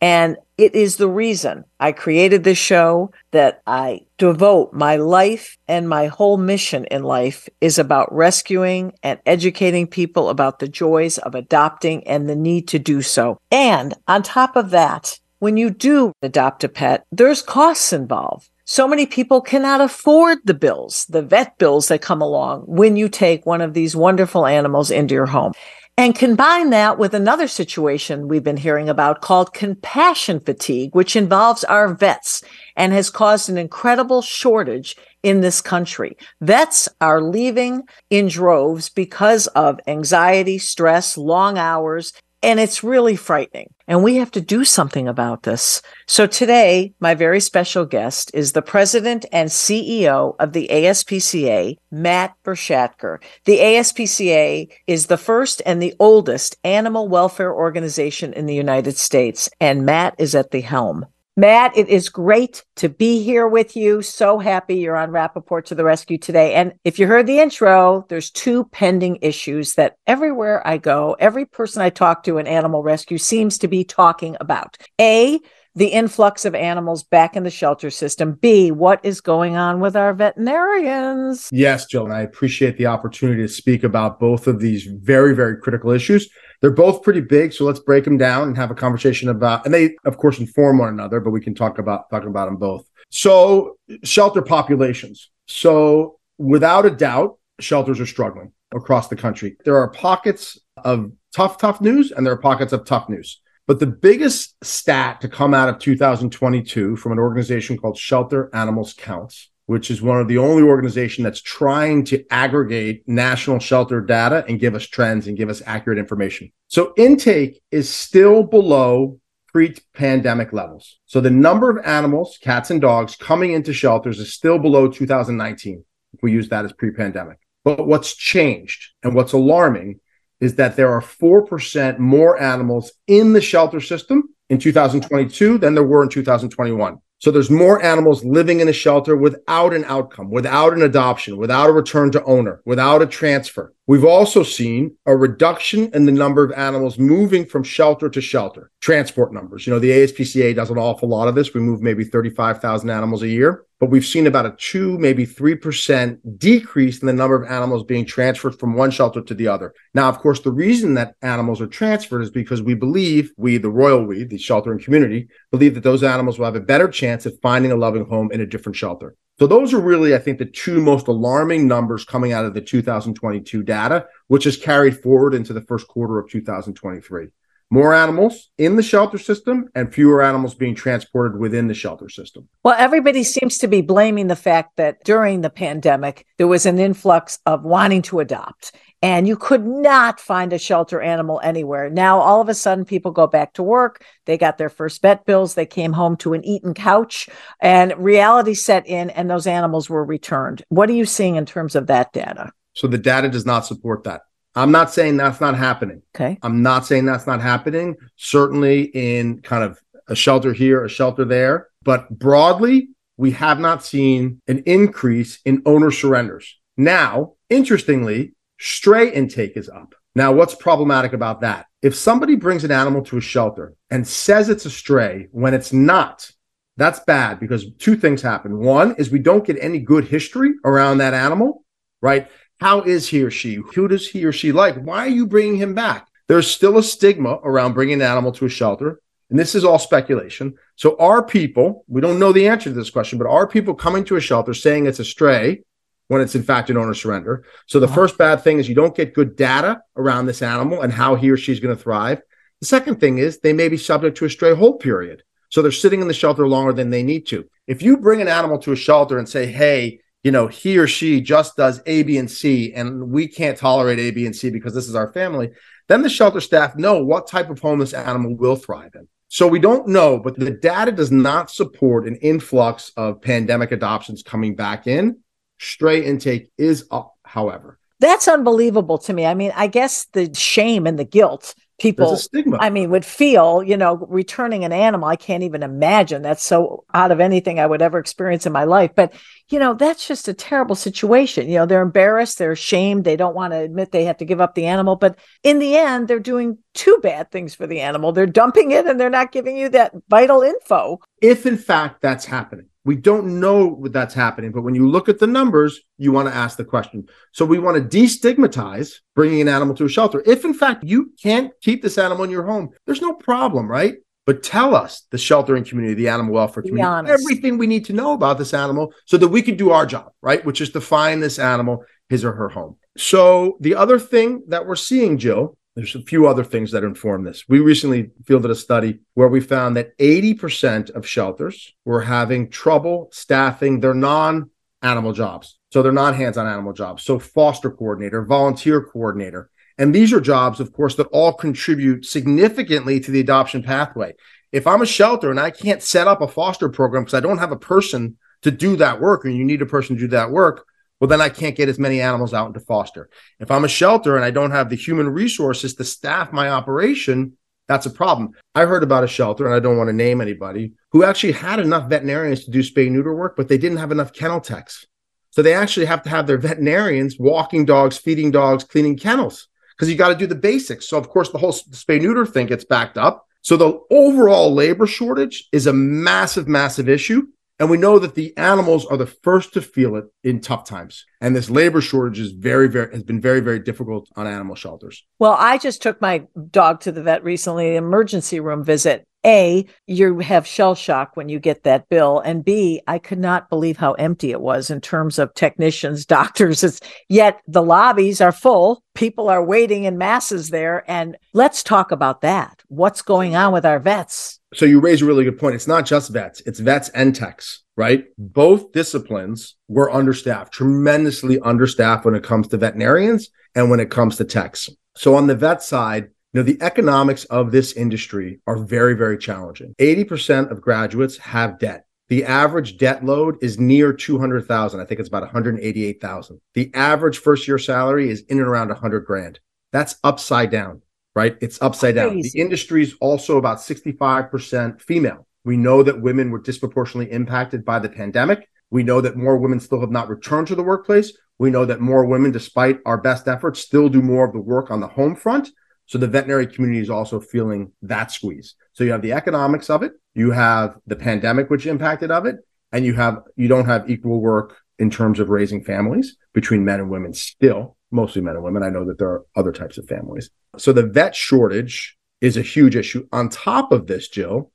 And 0.00 0.36
it 0.58 0.74
is 0.74 0.96
the 0.96 1.08
reason 1.08 1.64
I 1.80 1.92
created 1.92 2.44
this 2.44 2.58
show 2.58 3.12
that 3.30 3.62
I 3.66 4.00
devote 4.18 4.74
my 4.74 4.96
life 4.96 5.56
and 5.66 5.88
my 5.88 6.08
whole 6.08 6.36
mission 6.36 6.84
in 6.86 7.02
life 7.02 7.48
is 7.62 7.78
about 7.78 8.14
rescuing 8.14 8.92
and 9.02 9.18
educating 9.24 9.86
people 9.86 10.28
about 10.28 10.58
the 10.58 10.68
joys 10.68 11.16
of 11.18 11.34
adopting 11.34 12.06
and 12.06 12.28
the 12.28 12.36
need 12.36 12.68
to 12.68 12.78
do 12.78 13.00
so. 13.00 13.38
And 13.50 13.94
on 14.06 14.22
top 14.22 14.56
of 14.56 14.70
that, 14.70 15.18
when 15.38 15.56
you 15.56 15.70
do 15.70 16.12
adopt 16.22 16.64
a 16.64 16.68
pet, 16.68 17.06
there's 17.10 17.40
costs 17.40 17.92
involved. 17.92 18.50
So 18.68 18.88
many 18.88 19.06
people 19.06 19.40
cannot 19.40 19.80
afford 19.80 20.38
the 20.44 20.52
bills, 20.52 21.06
the 21.08 21.22
vet 21.22 21.56
bills 21.56 21.86
that 21.86 22.02
come 22.02 22.20
along 22.20 22.62
when 22.62 22.96
you 22.96 23.08
take 23.08 23.46
one 23.46 23.60
of 23.60 23.74
these 23.74 23.94
wonderful 23.94 24.44
animals 24.44 24.90
into 24.90 25.14
your 25.14 25.26
home. 25.26 25.52
And 25.96 26.16
combine 26.16 26.70
that 26.70 26.98
with 26.98 27.14
another 27.14 27.46
situation 27.46 28.26
we've 28.26 28.42
been 28.42 28.56
hearing 28.56 28.88
about 28.88 29.20
called 29.20 29.54
compassion 29.54 30.40
fatigue, 30.40 30.96
which 30.96 31.14
involves 31.14 31.62
our 31.62 31.94
vets 31.94 32.42
and 32.74 32.92
has 32.92 33.08
caused 33.08 33.48
an 33.48 33.56
incredible 33.56 34.20
shortage 34.20 34.96
in 35.22 35.42
this 35.42 35.60
country. 35.60 36.16
Vets 36.40 36.88
are 37.00 37.22
leaving 37.22 37.84
in 38.10 38.26
droves 38.26 38.88
because 38.88 39.46
of 39.48 39.78
anxiety, 39.86 40.58
stress, 40.58 41.16
long 41.16 41.56
hours, 41.56 42.12
and 42.42 42.58
it's 42.58 42.82
really 42.82 43.14
frightening. 43.14 43.72
And 43.88 44.02
we 44.02 44.16
have 44.16 44.30
to 44.32 44.40
do 44.40 44.64
something 44.64 45.06
about 45.06 45.44
this. 45.44 45.80
So 46.06 46.26
today, 46.26 46.94
my 46.98 47.14
very 47.14 47.40
special 47.40 47.84
guest 47.84 48.30
is 48.34 48.52
the 48.52 48.62
president 48.62 49.26
and 49.32 49.48
CEO 49.48 50.34
of 50.40 50.52
the 50.52 50.68
ASPCA, 50.72 51.76
Matt 51.90 52.34
Bershadker. 52.44 53.18
The 53.44 53.58
ASPCA 53.58 54.68
is 54.86 55.06
the 55.06 55.16
first 55.16 55.62
and 55.64 55.80
the 55.80 55.94
oldest 56.00 56.56
animal 56.64 57.08
welfare 57.08 57.54
organization 57.54 58.32
in 58.32 58.46
the 58.46 58.54
United 58.54 58.96
States, 58.96 59.48
and 59.60 59.86
Matt 59.86 60.14
is 60.18 60.34
at 60.34 60.50
the 60.50 60.62
helm. 60.62 61.06
Matt, 61.38 61.76
it 61.76 61.88
is 61.88 62.08
great 62.08 62.64
to 62.76 62.88
be 62.88 63.22
here 63.22 63.46
with 63.46 63.76
you. 63.76 64.00
So 64.00 64.38
happy 64.38 64.76
you're 64.76 64.96
on 64.96 65.10
Rappaport 65.10 65.66
to 65.66 65.74
the 65.74 65.84
rescue 65.84 66.16
today. 66.16 66.54
And 66.54 66.72
if 66.82 66.98
you 66.98 67.06
heard 67.06 67.26
the 67.26 67.40
intro, 67.40 68.06
there's 68.08 68.30
two 68.30 68.64
pending 68.64 69.18
issues 69.20 69.74
that 69.74 69.98
everywhere 70.06 70.66
I 70.66 70.78
go, 70.78 71.14
every 71.18 71.44
person 71.44 71.82
I 71.82 71.90
talk 71.90 72.22
to 72.22 72.38
in 72.38 72.46
animal 72.46 72.82
rescue 72.82 73.18
seems 73.18 73.58
to 73.58 73.68
be 73.68 73.84
talking 73.84 74.38
about. 74.40 74.78
A, 74.98 75.38
the 75.76 75.88
influx 75.88 76.46
of 76.46 76.54
animals 76.54 77.04
back 77.04 77.36
in 77.36 77.42
the 77.42 77.50
shelter 77.50 77.90
system. 77.90 78.32
B, 78.32 78.70
what 78.70 78.98
is 79.04 79.20
going 79.20 79.56
on 79.56 79.78
with 79.78 79.94
our 79.94 80.14
veterinarians? 80.14 81.50
Yes, 81.52 81.84
Jill, 81.84 82.06
and 82.06 82.14
I 82.14 82.22
appreciate 82.22 82.78
the 82.78 82.86
opportunity 82.86 83.42
to 83.42 83.48
speak 83.48 83.84
about 83.84 84.18
both 84.18 84.46
of 84.46 84.58
these 84.58 84.84
very, 84.84 85.34
very 85.34 85.58
critical 85.58 85.90
issues. 85.90 86.28
They're 86.62 86.70
both 86.70 87.02
pretty 87.02 87.20
big, 87.20 87.52
so 87.52 87.64
let's 87.64 87.78
break 87.78 88.04
them 88.04 88.16
down 88.16 88.48
and 88.48 88.56
have 88.56 88.70
a 88.70 88.74
conversation 88.74 89.28
about. 89.28 89.66
And 89.66 89.74
they, 89.74 89.96
of 90.06 90.16
course, 90.16 90.38
inform 90.38 90.78
one 90.78 90.88
another, 90.88 91.20
but 91.20 91.30
we 91.30 91.42
can 91.42 91.54
talk 91.54 91.78
about 91.78 92.08
talking 92.08 92.30
about 92.30 92.46
them 92.46 92.56
both. 92.56 92.88
So, 93.10 93.76
shelter 94.02 94.40
populations. 94.40 95.30
So, 95.46 96.18
without 96.38 96.86
a 96.86 96.90
doubt, 96.90 97.38
shelters 97.60 98.00
are 98.00 98.06
struggling 98.06 98.52
across 98.74 99.08
the 99.08 99.16
country. 99.16 99.56
There 99.66 99.76
are 99.76 99.90
pockets 99.90 100.58
of 100.78 101.12
tough, 101.34 101.58
tough 101.58 101.82
news, 101.82 102.12
and 102.12 102.24
there 102.24 102.32
are 102.32 102.38
pockets 102.38 102.72
of 102.72 102.86
tough 102.86 103.10
news. 103.10 103.40
But 103.66 103.80
the 103.80 103.86
biggest 103.86 104.54
stat 104.62 105.20
to 105.22 105.28
come 105.28 105.52
out 105.52 105.68
of 105.68 105.78
2022 105.78 106.96
from 106.96 107.12
an 107.12 107.18
organization 107.18 107.76
called 107.76 107.98
Shelter 107.98 108.48
Animals 108.54 108.94
Counts 108.94 109.50
which 109.66 109.90
is 109.90 110.00
one 110.00 110.20
of 110.20 110.28
the 110.28 110.38
only 110.38 110.62
organization 110.62 111.22
that's 111.24 111.42
trying 111.42 112.04
to 112.04 112.24
aggregate 112.30 113.02
national 113.06 113.58
shelter 113.58 114.00
data 114.00 114.44
and 114.48 114.60
give 114.60 114.74
us 114.74 114.84
trends 114.84 115.26
and 115.26 115.36
give 115.36 115.48
us 115.48 115.62
accurate 115.66 115.98
information. 115.98 116.50
So 116.68 116.94
intake 116.96 117.60
is 117.70 117.92
still 117.92 118.44
below 118.44 119.20
pre-pandemic 119.48 120.52
levels. 120.52 120.98
So 121.06 121.20
the 121.20 121.30
number 121.30 121.68
of 121.70 121.84
animals, 121.84 122.38
cats 122.40 122.70
and 122.70 122.80
dogs 122.80 123.16
coming 123.16 123.52
into 123.52 123.72
shelters 123.72 124.18
is 124.20 124.32
still 124.32 124.58
below 124.58 124.88
2019 124.88 125.84
if 126.12 126.22
we 126.22 126.32
use 126.32 126.48
that 126.50 126.64
as 126.64 126.72
pre-pandemic. 126.72 127.38
But 127.64 127.86
what's 127.86 128.14
changed 128.14 128.92
and 129.02 129.14
what's 129.14 129.32
alarming 129.32 130.00
is 130.40 130.54
that 130.56 130.76
there 130.76 130.92
are 130.92 131.00
4% 131.00 131.98
more 131.98 132.40
animals 132.40 132.92
in 133.06 133.32
the 133.32 133.40
shelter 133.40 133.80
system 133.80 134.34
in 134.48 134.58
2022 134.58 135.58
than 135.58 135.74
there 135.74 135.84
were 135.84 136.02
in 136.02 136.08
2021. 136.08 136.98
So 137.18 137.30
there's 137.30 137.50
more 137.50 137.82
animals 137.82 138.22
living 138.24 138.60
in 138.60 138.68
a 138.68 138.74
shelter 138.74 139.16
without 139.16 139.72
an 139.72 139.86
outcome, 139.86 140.30
without 140.30 140.74
an 140.74 140.82
adoption, 140.82 141.38
without 141.38 141.70
a 141.70 141.72
return 141.72 142.10
to 142.12 142.22
owner, 142.24 142.60
without 142.66 143.00
a 143.00 143.06
transfer. 143.06 143.72
We've 143.86 144.04
also 144.04 144.42
seen 144.42 144.94
a 145.06 145.16
reduction 145.16 145.90
in 145.94 146.04
the 146.04 146.12
number 146.12 146.44
of 146.44 146.52
animals 146.52 146.98
moving 146.98 147.46
from 147.46 147.64
shelter 147.64 148.10
to 148.10 148.20
shelter. 148.20 148.70
Transport 148.80 149.32
numbers. 149.32 149.66
You 149.66 149.72
know, 149.72 149.78
the 149.78 149.90
ASPCA 149.92 150.54
does 150.54 150.68
an 150.68 150.76
awful 150.76 151.08
lot 151.08 151.26
of 151.26 151.34
this. 151.34 151.54
We 151.54 151.60
move 151.60 151.80
maybe 151.80 152.04
35,000 152.04 152.90
animals 152.90 153.22
a 153.22 153.28
year 153.28 153.65
but 153.78 153.90
we've 153.90 154.06
seen 154.06 154.26
about 154.26 154.46
a 154.46 154.54
two, 154.58 154.98
maybe 154.98 155.26
3% 155.26 156.18
decrease 156.38 157.00
in 157.00 157.06
the 157.06 157.12
number 157.12 157.40
of 157.40 157.50
animals 157.50 157.84
being 157.84 158.06
transferred 158.06 158.58
from 158.58 158.74
one 158.74 158.90
shelter 158.90 159.20
to 159.20 159.34
the 159.34 159.48
other. 159.48 159.74
Now, 159.92 160.08
of 160.08 160.18
course, 160.18 160.40
the 160.40 160.52
reason 160.52 160.94
that 160.94 161.14
animals 161.22 161.60
are 161.60 161.66
transferred 161.66 162.22
is 162.22 162.30
because 162.30 162.62
we 162.62 162.74
believe, 162.74 163.32
we, 163.36 163.58
the 163.58 163.70
royal 163.70 164.04
we, 164.04 164.24
the 164.24 164.38
sheltering 164.38 164.80
community, 164.80 165.28
believe 165.50 165.74
that 165.74 165.84
those 165.84 166.02
animals 166.02 166.38
will 166.38 166.46
have 166.46 166.56
a 166.56 166.60
better 166.60 166.88
chance 166.88 167.26
at 167.26 167.40
finding 167.42 167.72
a 167.72 167.76
loving 167.76 168.06
home 168.06 168.32
in 168.32 168.40
a 168.40 168.46
different 168.46 168.76
shelter. 168.76 169.14
So 169.38 169.46
those 169.46 169.74
are 169.74 169.80
really, 169.80 170.14
I 170.14 170.18
think, 170.18 170.38
the 170.38 170.46
two 170.46 170.80
most 170.80 171.08
alarming 171.08 171.68
numbers 171.68 172.06
coming 172.06 172.32
out 172.32 172.46
of 172.46 172.54
the 172.54 172.62
2022 172.62 173.62
data, 173.62 174.06
which 174.28 174.46
is 174.46 174.56
carried 174.56 174.98
forward 175.02 175.34
into 175.34 175.52
the 175.52 175.60
first 175.60 175.86
quarter 175.88 176.18
of 176.18 176.30
2023 176.30 177.28
more 177.70 177.94
animals 177.94 178.50
in 178.58 178.76
the 178.76 178.82
shelter 178.82 179.18
system 179.18 179.68
and 179.74 179.92
fewer 179.92 180.22
animals 180.22 180.54
being 180.54 180.74
transported 180.74 181.38
within 181.38 181.66
the 181.66 181.74
shelter 181.74 182.08
system. 182.08 182.48
Well, 182.62 182.76
everybody 182.78 183.24
seems 183.24 183.58
to 183.58 183.66
be 183.66 183.80
blaming 183.80 184.28
the 184.28 184.36
fact 184.36 184.76
that 184.76 185.02
during 185.04 185.40
the 185.40 185.50
pandemic, 185.50 186.26
there 186.38 186.46
was 186.46 186.64
an 186.66 186.78
influx 186.78 187.38
of 187.44 187.64
wanting 187.64 188.02
to 188.02 188.20
adopt. 188.20 188.72
And 189.02 189.28
you 189.28 189.36
could 189.36 189.66
not 189.66 190.20
find 190.20 190.52
a 190.52 190.58
shelter 190.58 191.00
animal 191.00 191.40
anywhere. 191.42 191.90
Now, 191.90 192.18
all 192.18 192.40
of 192.40 192.48
a 192.48 192.54
sudden, 192.54 192.84
people 192.84 193.12
go 193.12 193.26
back 193.26 193.52
to 193.54 193.62
work. 193.62 194.04
They 194.24 194.38
got 194.38 194.58
their 194.58 194.70
first 194.70 195.02
vet 195.02 195.26
bills. 195.26 195.54
They 195.54 195.66
came 195.66 195.92
home 195.92 196.16
to 196.18 196.32
an 196.32 196.44
eaten 196.44 196.72
couch, 196.72 197.28
and 197.60 197.96
reality 197.98 198.54
set 198.54 198.86
in, 198.86 199.10
and 199.10 199.28
those 199.28 199.46
animals 199.46 199.90
were 199.90 200.04
returned. 200.04 200.62
What 200.70 200.88
are 200.88 200.94
you 200.94 201.04
seeing 201.04 201.36
in 201.36 201.44
terms 201.44 201.76
of 201.76 201.88
that 201.88 202.12
data? 202.12 202.52
So, 202.72 202.86
the 202.86 202.98
data 202.98 203.28
does 203.28 203.44
not 203.44 203.66
support 203.66 204.04
that. 204.04 204.22
I'm 204.56 204.72
not 204.72 204.92
saying 204.92 205.18
that's 205.18 205.40
not 205.40 205.56
happening. 205.56 206.02
Okay. 206.14 206.38
I'm 206.42 206.62
not 206.62 206.86
saying 206.86 207.04
that's 207.04 207.26
not 207.26 207.42
happening. 207.42 207.96
Certainly 208.16 208.84
in 208.94 209.42
kind 209.42 209.62
of 209.62 209.78
a 210.08 210.16
shelter 210.16 210.52
here, 210.52 210.84
a 210.84 210.88
shelter 210.88 211.24
there. 211.24 211.68
But 211.82 212.18
broadly, 212.18 212.88
we 213.18 213.32
have 213.32 213.60
not 213.60 213.84
seen 213.84 214.40
an 214.48 214.62
increase 214.66 215.38
in 215.44 215.62
owner 215.66 215.90
surrenders. 215.90 216.58
Now, 216.76 217.34
interestingly, 217.50 218.34
stray 218.58 219.12
intake 219.12 219.56
is 219.56 219.68
up. 219.68 219.94
Now, 220.14 220.32
what's 220.32 220.54
problematic 220.54 221.12
about 221.12 221.42
that? 221.42 221.66
If 221.82 221.94
somebody 221.94 222.36
brings 222.36 222.64
an 222.64 222.70
animal 222.70 223.02
to 223.04 223.18
a 223.18 223.20
shelter 223.20 223.74
and 223.90 224.08
says 224.08 224.48
it's 224.48 224.64
a 224.64 224.70
stray 224.70 225.28
when 225.30 225.52
it's 225.52 225.72
not, 225.72 226.30
that's 226.78 227.00
bad 227.00 227.40
because 227.40 227.70
two 227.74 227.96
things 227.96 228.22
happen. 228.22 228.58
One 228.58 228.94
is 228.96 229.10
we 229.10 229.18
don't 229.18 229.44
get 229.44 229.58
any 229.60 229.78
good 229.78 230.04
history 230.04 230.54
around 230.64 230.98
that 230.98 231.14
animal, 231.14 231.64
right? 232.00 232.28
How 232.60 232.82
is 232.82 233.08
he 233.08 233.22
or 233.22 233.30
she? 233.30 233.56
Who 233.56 233.88
does 233.88 234.08
he 234.08 234.24
or 234.24 234.32
she 234.32 234.52
like? 234.52 234.76
Why 234.76 235.00
are 235.00 235.08
you 235.08 235.26
bringing 235.26 235.56
him 235.56 235.74
back? 235.74 236.08
There's 236.28 236.50
still 236.50 236.78
a 236.78 236.82
stigma 236.82 237.38
around 237.44 237.74
bringing 237.74 238.00
an 238.00 238.08
animal 238.08 238.32
to 238.32 238.46
a 238.46 238.48
shelter. 238.48 239.00
And 239.30 239.38
this 239.38 239.54
is 239.54 239.64
all 239.64 239.78
speculation. 239.78 240.54
So, 240.76 240.96
are 240.98 241.22
people, 241.22 241.84
we 241.88 242.00
don't 242.00 242.18
know 242.18 242.32
the 242.32 242.48
answer 242.48 242.70
to 242.70 242.74
this 242.74 242.90
question, 242.90 243.18
but 243.18 243.28
are 243.28 243.46
people 243.46 243.74
coming 243.74 244.04
to 244.04 244.16
a 244.16 244.20
shelter 244.20 244.54
saying 244.54 244.86
it's 244.86 245.00
a 245.00 245.04
stray 245.04 245.62
when 246.08 246.20
it's 246.20 246.36
in 246.36 246.44
fact 246.44 246.70
an 246.70 246.76
owner 246.76 246.94
surrender? 246.94 247.44
So, 247.66 247.80
the 247.80 247.86
uh-huh. 247.86 247.94
first 247.94 248.18
bad 248.18 248.42
thing 248.42 248.58
is 248.58 248.68
you 248.68 248.74
don't 248.74 248.94
get 248.94 249.14
good 249.14 249.34
data 249.36 249.80
around 249.96 250.26
this 250.26 250.42
animal 250.42 250.82
and 250.82 250.92
how 250.92 251.16
he 251.16 251.30
or 251.30 251.36
she's 251.36 251.60
going 251.60 251.76
to 251.76 251.82
thrive. 251.82 252.22
The 252.60 252.66
second 252.66 253.00
thing 253.00 253.18
is 253.18 253.40
they 253.40 253.52
may 253.52 253.68
be 253.68 253.76
subject 253.76 254.16
to 254.18 254.24
a 254.26 254.30
stray 254.30 254.54
hold 254.54 254.80
period. 254.80 255.24
So, 255.50 255.60
they're 255.60 255.72
sitting 255.72 256.00
in 256.00 256.08
the 256.08 256.14
shelter 256.14 256.46
longer 256.46 256.72
than 256.72 256.90
they 256.90 257.02
need 257.02 257.26
to. 257.26 257.48
If 257.66 257.82
you 257.82 257.96
bring 257.96 258.20
an 258.20 258.28
animal 258.28 258.58
to 258.60 258.72
a 258.72 258.76
shelter 258.76 259.18
and 259.18 259.28
say, 259.28 259.46
hey, 259.46 260.00
you 260.26 260.32
know, 260.32 260.48
he 260.48 260.76
or 260.76 260.88
she 260.88 261.20
just 261.20 261.56
does 261.56 261.80
A, 261.86 262.02
B, 262.02 262.18
and 262.18 262.28
C, 262.28 262.72
and 262.72 263.12
we 263.12 263.28
can't 263.28 263.56
tolerate 263.56 264.00
A, 264.00 264.10
B, 264.10 264.26
and 264.26 264.34
C 264.34 264.50
because 264.50 264.74
this 264.74 264.88
is 264.88 264.96
our 264.96 265.12
family, 265.12 265.52
then 265.86 266.02
the 266.02 266.08
shelter 266.08 266.40
staff 266.40 266.74
know 266.74 267.00
what 267.00 267.28
type 267.28 267.48
of 267.48 267.60
home 267.60 267.78
this 267.78 267.94
animal 267.94 268.34
will 268.34 268.56
thrive 268.56 268.90
in. 268.96 269.06
So 269.28 269.46
we 269.46 269.60
don't 269.60 269.86
know, 269.86 270.18
but 270.18 270.36
the 270.36 270.50
data 270.50 270.90
does 270.90 271.12
not 271.12 271.52
support 271.52 272.08
an 272.08 272.16
influx 272.16 272.90
of 272.96 273.22
pandemic 273.22 273.70
adoptions 273.70 274.24
coming 274.24 274.56
back 274.56 274.88
in. 274.88 275.20
Stray 275.60 276.04
intake 276.04 276.50
is 276.58 276.88
up, 276.90 277.14
however. 277.22 277.78
That's 278.00 278.26
unbelievable 278.26 278.98
to 278.98 279.12
me. 279.12 279.26
I 279.26 279.34
mean, 279.34 279.52
I 279.54 279.68
guess 279.68 280.06
the 280.06 280.34
shame 280.34 280.88
and 280.88 280.98
the 280.98 281.04
guilt 281.04 281.54
people 281.78 282.12
a 282.12 282.16
stigma. 282.16 282.58
I 282.60 282.70
mean 282.70 282.90
would 282.90 283.04
feel, 283.04 283.62
you 283.62 283.76
know, 283.76 283.96
returning 284.08 284.64
an 284.64 284.72
animal. 284.72 285.08
I 285.08 285.16
can't 285.16 285.42
even 285.42 285.62
imagine. 285.62 286.22
That's 286.22 286.42
so 286.42 286.84
out 286.94 287.10
of 287.10 287.20
anything 287.20 287.60
I 287.60 287.66
would 287.66 287.82
ever 287.82 287.98
experience 287.98 288.46
in 288.46 288.52
my 288.52 288.64
life. 288.64 288.92
But, 288.94 289.12
you 289.48 289.58
know, 289.58 289.74
that's 289.74 290.06
just 290.08 290.28
a 290.28 290.34
terrible 290.34 290.74
situation. 290.74 291.48
You 291.48 291.58
know, 291.58 291.66
they're 291.66 291.82
embarrassed, 291.82 292.38
they're 292.38 292.52
ashamed, 292.52 293.04
they 293.04 293.16
don't 293.16 293.34
want 293.34 293.52
to 293.52 293.58
admit 293.58 293.92
they 293.92 294.04
have 294.04 294.18
to 294.18 294.24
give 294.24 294.40
up 294.40 294.54
the 294.54 294.66
animal, 294.66 294.96
but 294.96 295.18
in 295.42 295.58
the 295.58 295.76
end 295.76 296.08
they're 296.08 296.18
doing 296.18 296.58
two 296.74 296.98
bad 297.02 297.30
things 297.30 297.54
for 297.54 297.66
the 297.66 297.80
animal. 297.80 298.12
They're 298.12 298.26
dumping 298.26 298.70
it 298.70 298.86
and 298.86 298.98
they're 298.98 299.10
not 299.10 299.32
giving 299.32 299.56
you 299.56 299.68
that 299.70 299.92
vital 300.08 300.42
info. 300.42 301.00
if 301.20 301.46
in 301.46 301.56
fact 301.56 302.00
that's 302.00 302.24
happening. 302.24 302.66
We 302.86 302.94
don't 302.94 303.40
know 303.40 303.66
what 303.66 303.92
that's 303.92 304.14
happening, 304.14 304.52
but 304.52 304.62
when 304.62 304.76
you 304.76 304.88
look 304.88 305.08
at 305.08 305.18
the 305.18 305.26
numbers, 305.26 305.80
you 305.98 306.12
want 306.12 306.28
to 306.28 306.34
ask 306.34 306.56
the 306.56 306.64
question. 306.64 307.08
So 307.32 307.44
we 307.44 307.58
want 307.58 307.76
to 307.76 307.98
destigmatize 307.98 309.00
bringing 309.16 309.40
an 309.40 309.48
animal 309.48 309.74
to 309.74 309.86
a 309.86 309.88
shelter. 309.88 310.22
If 310.24 310.44
in 310.44 310.54
fact 310.54 310.84
you 310.84 311.12
can't 311.20 311.50
keep 311.62 311.82
this 311.82 311.98
animal 311.98 312.22
in 312.22 312.30
your 312.30 312.44
home, 312.44 312.70
there's 312.86 313.02
no 313.02 313.12
problem, 313.12 313.68
right? 313.68 313.96
But 314.24 314.44
tell 314.44 314.76
us, 314.76 315.02
the 315.10 315.18
sheltering 315.18 315.64
community, 315.64 315.94
the 315.94 316.08
animal 316.08 316.34
welfare 316.34 316.62
community, 316.62 317.10
everything 317.12 317.58
we 317.58 317.66
need 317.66 317.84
to 317.86 317.92
know 317.92 318.12
about 318.12 318.38
this 318.38 318.54
animal 318.54 318.92
so 319.04 319.16
that 319.16 319.28
we 319.28 319.42
can 319.42 319.56
do 319.56 319.70
our 319.70 319.84
job, 319.84 320.12
right? 320.22 320.44
Which 320.44 320.60
is 320.60 320.70
to 320.70 320.80
find 320.80 321.20
this 321.20 321.40
animal 321.40 321.84
his 322.08 322.24
or 322.24 322.32
her 322.32 322.48
home. 322.48 322.76
So 322.96 323.56
the 323.60 323.74
other 323.74 323.98
thing 323.98 324.44
that 324.48 324.64
we're 324.64 324.76
seeing, 324.76 325.18
Jill, 325.18 325.56
there's 325.76 325.94
a 325.94 326.00
few 326.00 326.26
other 326.26 326.42
things 326.42 326.72
that 326.72 326.84
inform 326.84 327.22
this. 327.22 327.44
We 327.48 327.60
recently 327.60 328.10
fielded 328.24 328.50
a 328.50 328.54
study 328.54 329.00
where 329.12 329.28
we 329.28 329.40
found 329.40 329.76
that 329.76 329.96
80% 329.98 330.90
of 330.90 331.06
shelters 331.06 331.74
were 331.84 332.00
having 332.00 332.48
trouble 332.48 333.10
staffing 333.12 333.80
their 333.80 333.94
non 333.94 334.50
animal 334.80 335.12
jobs. 335.12 335.58
So 335.70 335.82
they're 335.82 335.92
not 335.92 336.16
hands 336.16 336.38
on 336.38 336.46
animal 336.46 336.72
jobs. 336.72 337.02
So 337.02 337.18
foster 337.18 337.70
coordinator, 337.70 338.24
volunteer 338.24 338.82
coordinator. 338.82 339.50
And 339.76 339.94
these 339.94 340.14
are 340.14 340.20
jobs, 340.20 340.60
of 340.60 340.72
course, 340.72 340.94
that 340.94 341.08
all 341.08 341.34
contribute 341.34 342.06
significantly 342.06 342.98
to 343.00 343.10
the 343.10 343.20
adoption 343.20 343.62
pathway. 343.62 344.14
If 344.52 344.66
I'm 344.66 344.80
a 344.80 344.86
shelter 344.86 345.30
and 345.30 345.38
I 345.38 345.50
can't 345.50 345.82
set 345.82 346.08
up 346.08 346.22
a 346.22 346.28
foster 346.28 346.70
program 346.70 347.04
because 347.04 347.14
I 347.14 347.20
don't 347.20 347.38
have 347.38 347.52
a 347.52 347.58
person 347.58 348.16
to 348.42 348.50
do 348.50 348.76
that 348.76 349.00
work, 349.00 349.26
and 349.26 349.36
you 349.36 349.44
need 349.44 349.60
a 349.60 349.66
person 349.66 349.96
to 349.96 350.00
do 350.00 350.08
that 350.08 350.30
work, 350.30 350.64
well, 351.00 351.08
then 351.08 351.20
I 351.20 351.28
can't 351.28 351.56
get 351.56 351.68
as 351.68 351.78
many 351.78 352.00
animals 352.00 352.32
out 352.32 352.46
into 352.46 352.60
foster. 352.60 353.10
If 353.38 353.50
I'm 353.50 353.64
a 353.64 353.68
shelter 353.68 354.16
and 354.16 354.24
I 354.24 354.30
don't 354.30 354.50
have 354.50 354.70
the 354.70 354.76
human 354.76 355.08
resources 355.08 355.74
to 355.74 355.84
staff 355.84 356.32
my 356.32 356.48
operation, 356.48 357.36
that's 357.68 357.86
a 357.86 357.90
problem. 357.90 358.30
I 358.54 358.64
heard 358.64 358.82
about 358.82 359.04
a 359.04 359.08
shelter, 359.08 359.44
and 359.44 359.54
I 359.54 359.60
don't 359.60 359.76
want 359.76 359.88
to 359.88 359.92
name 359.92 360.20
anybody, 360.20 360.72
who 360.92 361.04
actually 361.04 361.32
had 361.32 361.60
enough 361.60 361.90
veterinarians 361.90 362.44
to 362.44 362.50
do 362.50 362.60
spay 362.60 362.90
neuter 362.90 363.14
work, 363.14 363.36
but 363.36 363.48
they 363.48 363.58
didn't 363.58 363.78
have 363.78 363.92
enough 363.92 364.12
kennel 364.12 364.40
techs. 364.40 364.86
So 365.30 365.42
they 365.42 365.52
actually 365.52 365.86
have 365.86 366.02
to 366.04 366.08
have 366.08 366.26
their 366.26 366.38
veterinarians 366.38 367.18
walking 367.18 367.66
dogs, 367.66 367.98
feeding 367.98 368.30
dogs, 368.30 368.64
cleaning 368.64 368.96
kennels, 368.96 369.48
because 369.76 369.90
you 369.90 369.96
got 369.96 370.08
to 370.08 370.14
do 370.14 370.26
the 370.26 370.34
basics. 370.34 370.88
So, 370.88 370.96
of 370.96 371.08
course, 371.08 371.30
the 371.30 371.38
whole 371.38 371.52
spay 371.52 372.00
neuter 372.00 372.24
thing 372.24 372.46
gets 372.46 372.64
backed 372.64 372.96
up. 372.96 373.26
So 373.42 373.56
the 373.56 373.78
overall 373.90 374.54
labor 374.54 374.86
shortage 374.86 375.46
is 375.52 375.66
a 375.66 375.72
massive, 375.72 376.48
massive 376.48 376.88
issue. 376.88 377.26
And 377.58 377.70
we 377.70 377.78
know 377.78 377.98
that 377.98 378.14
the 378.14 378.36
animals 378.36 378.84
are 378.86 378.98
the 378.98 379.06
first 379.06 379.54
to 379.54 379.62
feel 379.62 379.96
it 379.96 380.04
in 380.22 380.40
tough 380.40 380.66
times. 380.66 381.04
And 381.20 381.34
this 381.34 381.48
labor 381.48 381.80
shortage 381.80 382.18
is 382.18 382.32
very, 382.32 382.68
very 382.68 382.92
has 382.92 383.02
been 383.02 383.20
very, 383.20 383.40
very 383.40 383.58
difficult 383.58 384.08
on 384.14 384.26
animal 384.26 384.56
shelters. 384.56 385.04
Well, 385.18 385.36
I 385.38 385.56
just 385.56 385.80
took 385.80 386.00
my 386.00 386.24
dog 386.50 386.80
to 386.82 386.92
the 386.92 387.02
vet 387.02 387.24
recently, 387.24 387.76
emergency 387.76 388.40
room 388.40 388.62
visit. 388.62 389.06
A, 389.24 389.66
you 389.88 390.20
have 390.20 390.46
shell 390.46 390.76
shock 390.76 391.16
when 391.16 391.28
you 391.28 391.40
get 391.40 391.64
that 391.64 391.88
bill. 391.88 392.20
And 392.20 392.44
B, 392.44 392.80
I 392.86 392.98
could 392.98 393.18
not 393.18 393.50
believe 393.50 393.76
how 393.76 393.94
empty 393.94 394.30
it 394.30 394.40
was 394.40 394.70
in 394.70 394.80
terms 394.80 395.18
of 395.18 395.34
technicians, 395.34 396.06
doctors. 396.06 396.62
It's, 396.62 396.80
yet 397.08 397.40
the 397.48 397.62
lobbies 397.62 398.20
are 398.20 398.32
full. 398.32 398.84
People 398.94 399.28
are 399.28 399.44
waiting 399.44 399.84
in 399.84 399.98
masses 399.98 400.50
there. 400.50 400.88
And 400.88 401.16
let's 401.32 401.64
talk 401.64 401.90
about 401.90 402.20
that. 402.20 402.62
What's 402.68 403.02
going 403.02 403.34
on 403.34 403.52
with 403.52 403.66
our 403.66 403.80
vets? 403.80 404.38
So 404.56 404.64
you 404.64 404.80
raise 404.80 405.02
a 405.02 405.04
really 405.04 405.24
good 405.24 405.38
point. 405.38 405.54
It's 405.54 405.68
not 405.68 405.84
just 405.84 406.10
vets, 406.10 406.40
it's 406.46 406.60
vets 406.60 406.88
and 406.88 407.14
techs, 407.14 407.62
right? 407.76 408.06
Both 408.16 408.72
disciplines 408.72 409.54
were 409.68 409.92
understaffed, 409.92 410.54
tremendously 410.54 411.38
understaffed 411.40 412.06
when 412.06 412.14
it 412.14 412.24
comes 412.24 412.48
to 412.48 412.56
veterinarians 412.56 413.28
and 413.54 413.68
when 413.68 413.80
it 413.80 413.90
comes 413.90 414.16
to 414.16 414.24
techs. 414.24 414.70
So 414.96 415.14
on 415.14 415.26
the 415.26 415.34
vet 415.34 415.62
side, 415.62 416.04
you 416.32 416.40
know, 416.40 416.42
the 416.42 416.56
economics 416.62 417.24
of 417.26 417.52
this 417.52 417.74
industry 417.74 418.40
are 418.46 418.56
very, 418.56 418.94
very 418.94 419.18
challenging. 419.18 419.74
80% 419.78 420.50
of 420.50 420.62
graduates 420.62 421.18
have 421.18 421.58
debt. 421.58 421.84
The 422.08 422.24
average 422.24 422.78
debt 422.78 423.04
load 423.04 423.36
is 423.42 423.58
near 423.58 423.92
200,000. 423.92 424.80
I 424.80 424.84
think 424.86 425.00
it's 425.00 425.08
about 425.10 425.22
188,000. 425.22 426.40
The 426.54 426.70
average 426.72 427.18
first 427.18 427.46
year 427.46 427.58
salary 427.58 428.08
is 428.08 428.22
in 428.22 428.38
and 428.38 428.46
around 428.46 428.68
100 428.68 429.00
grand. 429.00 429.38
That's 429.72 429.96
upside 430.02 430.50
down, 430.50 430.80
right? 431.16 431.36
It's 431.40 431.60
upside 431.62 431.94
down. 431.94 432.20
The 432.20 432.30
industry 432.36 432.82
is 432.82 432.94
also 433.00 433.38
about 433.38 433.58
65% 433.58 434.82
female. 434.82 435.26
We 435.44 435.56
know 435.56 435.82
that 435.82 436.02
women 436.02 436.30
were 436.30 436.40
disproportionately 436.40 437.10
impacted 437.10 437.64
by 437.64 437.78
the 437.78 437.88
pandemic. 437.88 438.48
We 438.70 438.82
know 438.82 439.00
that 439.00 439.16
more 439.16 439.38
women 439.38 439.58
still 439.58 439.80
have 439.80 439.90
not 439.90 440.10
returned 440.10 440.48
to 440.48 440.54
the 440.54 440.62
workplace. 440.62 441.16
We 441.38 441.50
know 441.50 441.64
that 441.64 441.80
more 441.80 442.04
women, 442.04 442.32
despite 442.32 442.80
our 442.84 442.98
best 442.98 443.28
efforts, 443.28 443.60
still 443.60 443.88
do 443.88 444.02
more 444.02 444.26
of 444.26 444.34
the 444.34 444.40
work 444.40 444.70
on 444.70 444.80
the 444.80 444.88
home 444.88 445.16
front. 445.16 445.48
So 445.86 445.96
the 445.98 446.06
veterinary 446.06 446.48
community 446.48 446.80
is 446.80 446.90
also 446.90 447.18
feeling 447.18 447.72
that 447.82 448.10
squeeze. 448.10 448.54
So 448.72 448.84
you 448.84 448.92
have 448.92 449.02
the 449.02 449.12
economics 449.12 449.70
of 449.70 449.82
it, 449.82 449.92
you 450.14 450.32
have 450.32 450.76
the 450.86 450.96
pandemic 450.96 451.48
which 451.48 451.64
impacted 451.66 452.10
of 452.10 452.26
it, 452.26 452.36
and 452.72 452.84
you 452.84 452.94
have 452.94 453.22
you 453.36 453.48
don't 453.48 453.66
have 453.66 453.88
equal 453.88 454.20
work 454.20 454.56
in 454.78 454.90
terms 454.90 455.20
of 455.20 455.30
raising 455.30 455.62
families 455.64 456.16
between 456.34 456.64
men 456.64 456.80
and 456.80 456.90
women 456.90 457.14
still, 457.14 457.75
mostly 457.90 458.22
men 458.22 458.34
and 458.34 458.44
women. 458.44 458.62
I 458.62 458.68
know 458.68 458.84
that 458.84 458.98
there 458.98 459.08
are 459.08 459.24
other 459.34 459.52
types 459.52 459.78
of 459.78 459.86
families. 459.86 460.30
So 460.56 460.72
the 460.72 460.86
vet 460.86 461.14
shortage 461.14 461.96
is 462.20 462.36
a 462.36 462.42
huge 462.42 462.76
issue. 462.76 463.06
On 463.12 463.28
top 463.28 463.72
of 463.72 463.86
this, 463.86 464.08
Jill, 464.08 464.52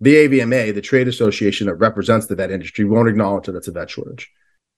the 0.00 0.14
AVMA, 0.14 0.74
the 0.74 0.80
trade 0.80 1.08
association 1.08 1.66
that 1.68 1.76
represents 1.76 2.26
the 2.26 2.34
vet 2.34 2.50
industry, 2.50 2.84
won't 2.84 3.08
acknowledge 3.08 3.46
that 3.46 3.56
it's 3.56 3.68
a 3.68 3.72
vet 3.72 3.90
shortage. 3.90 4.30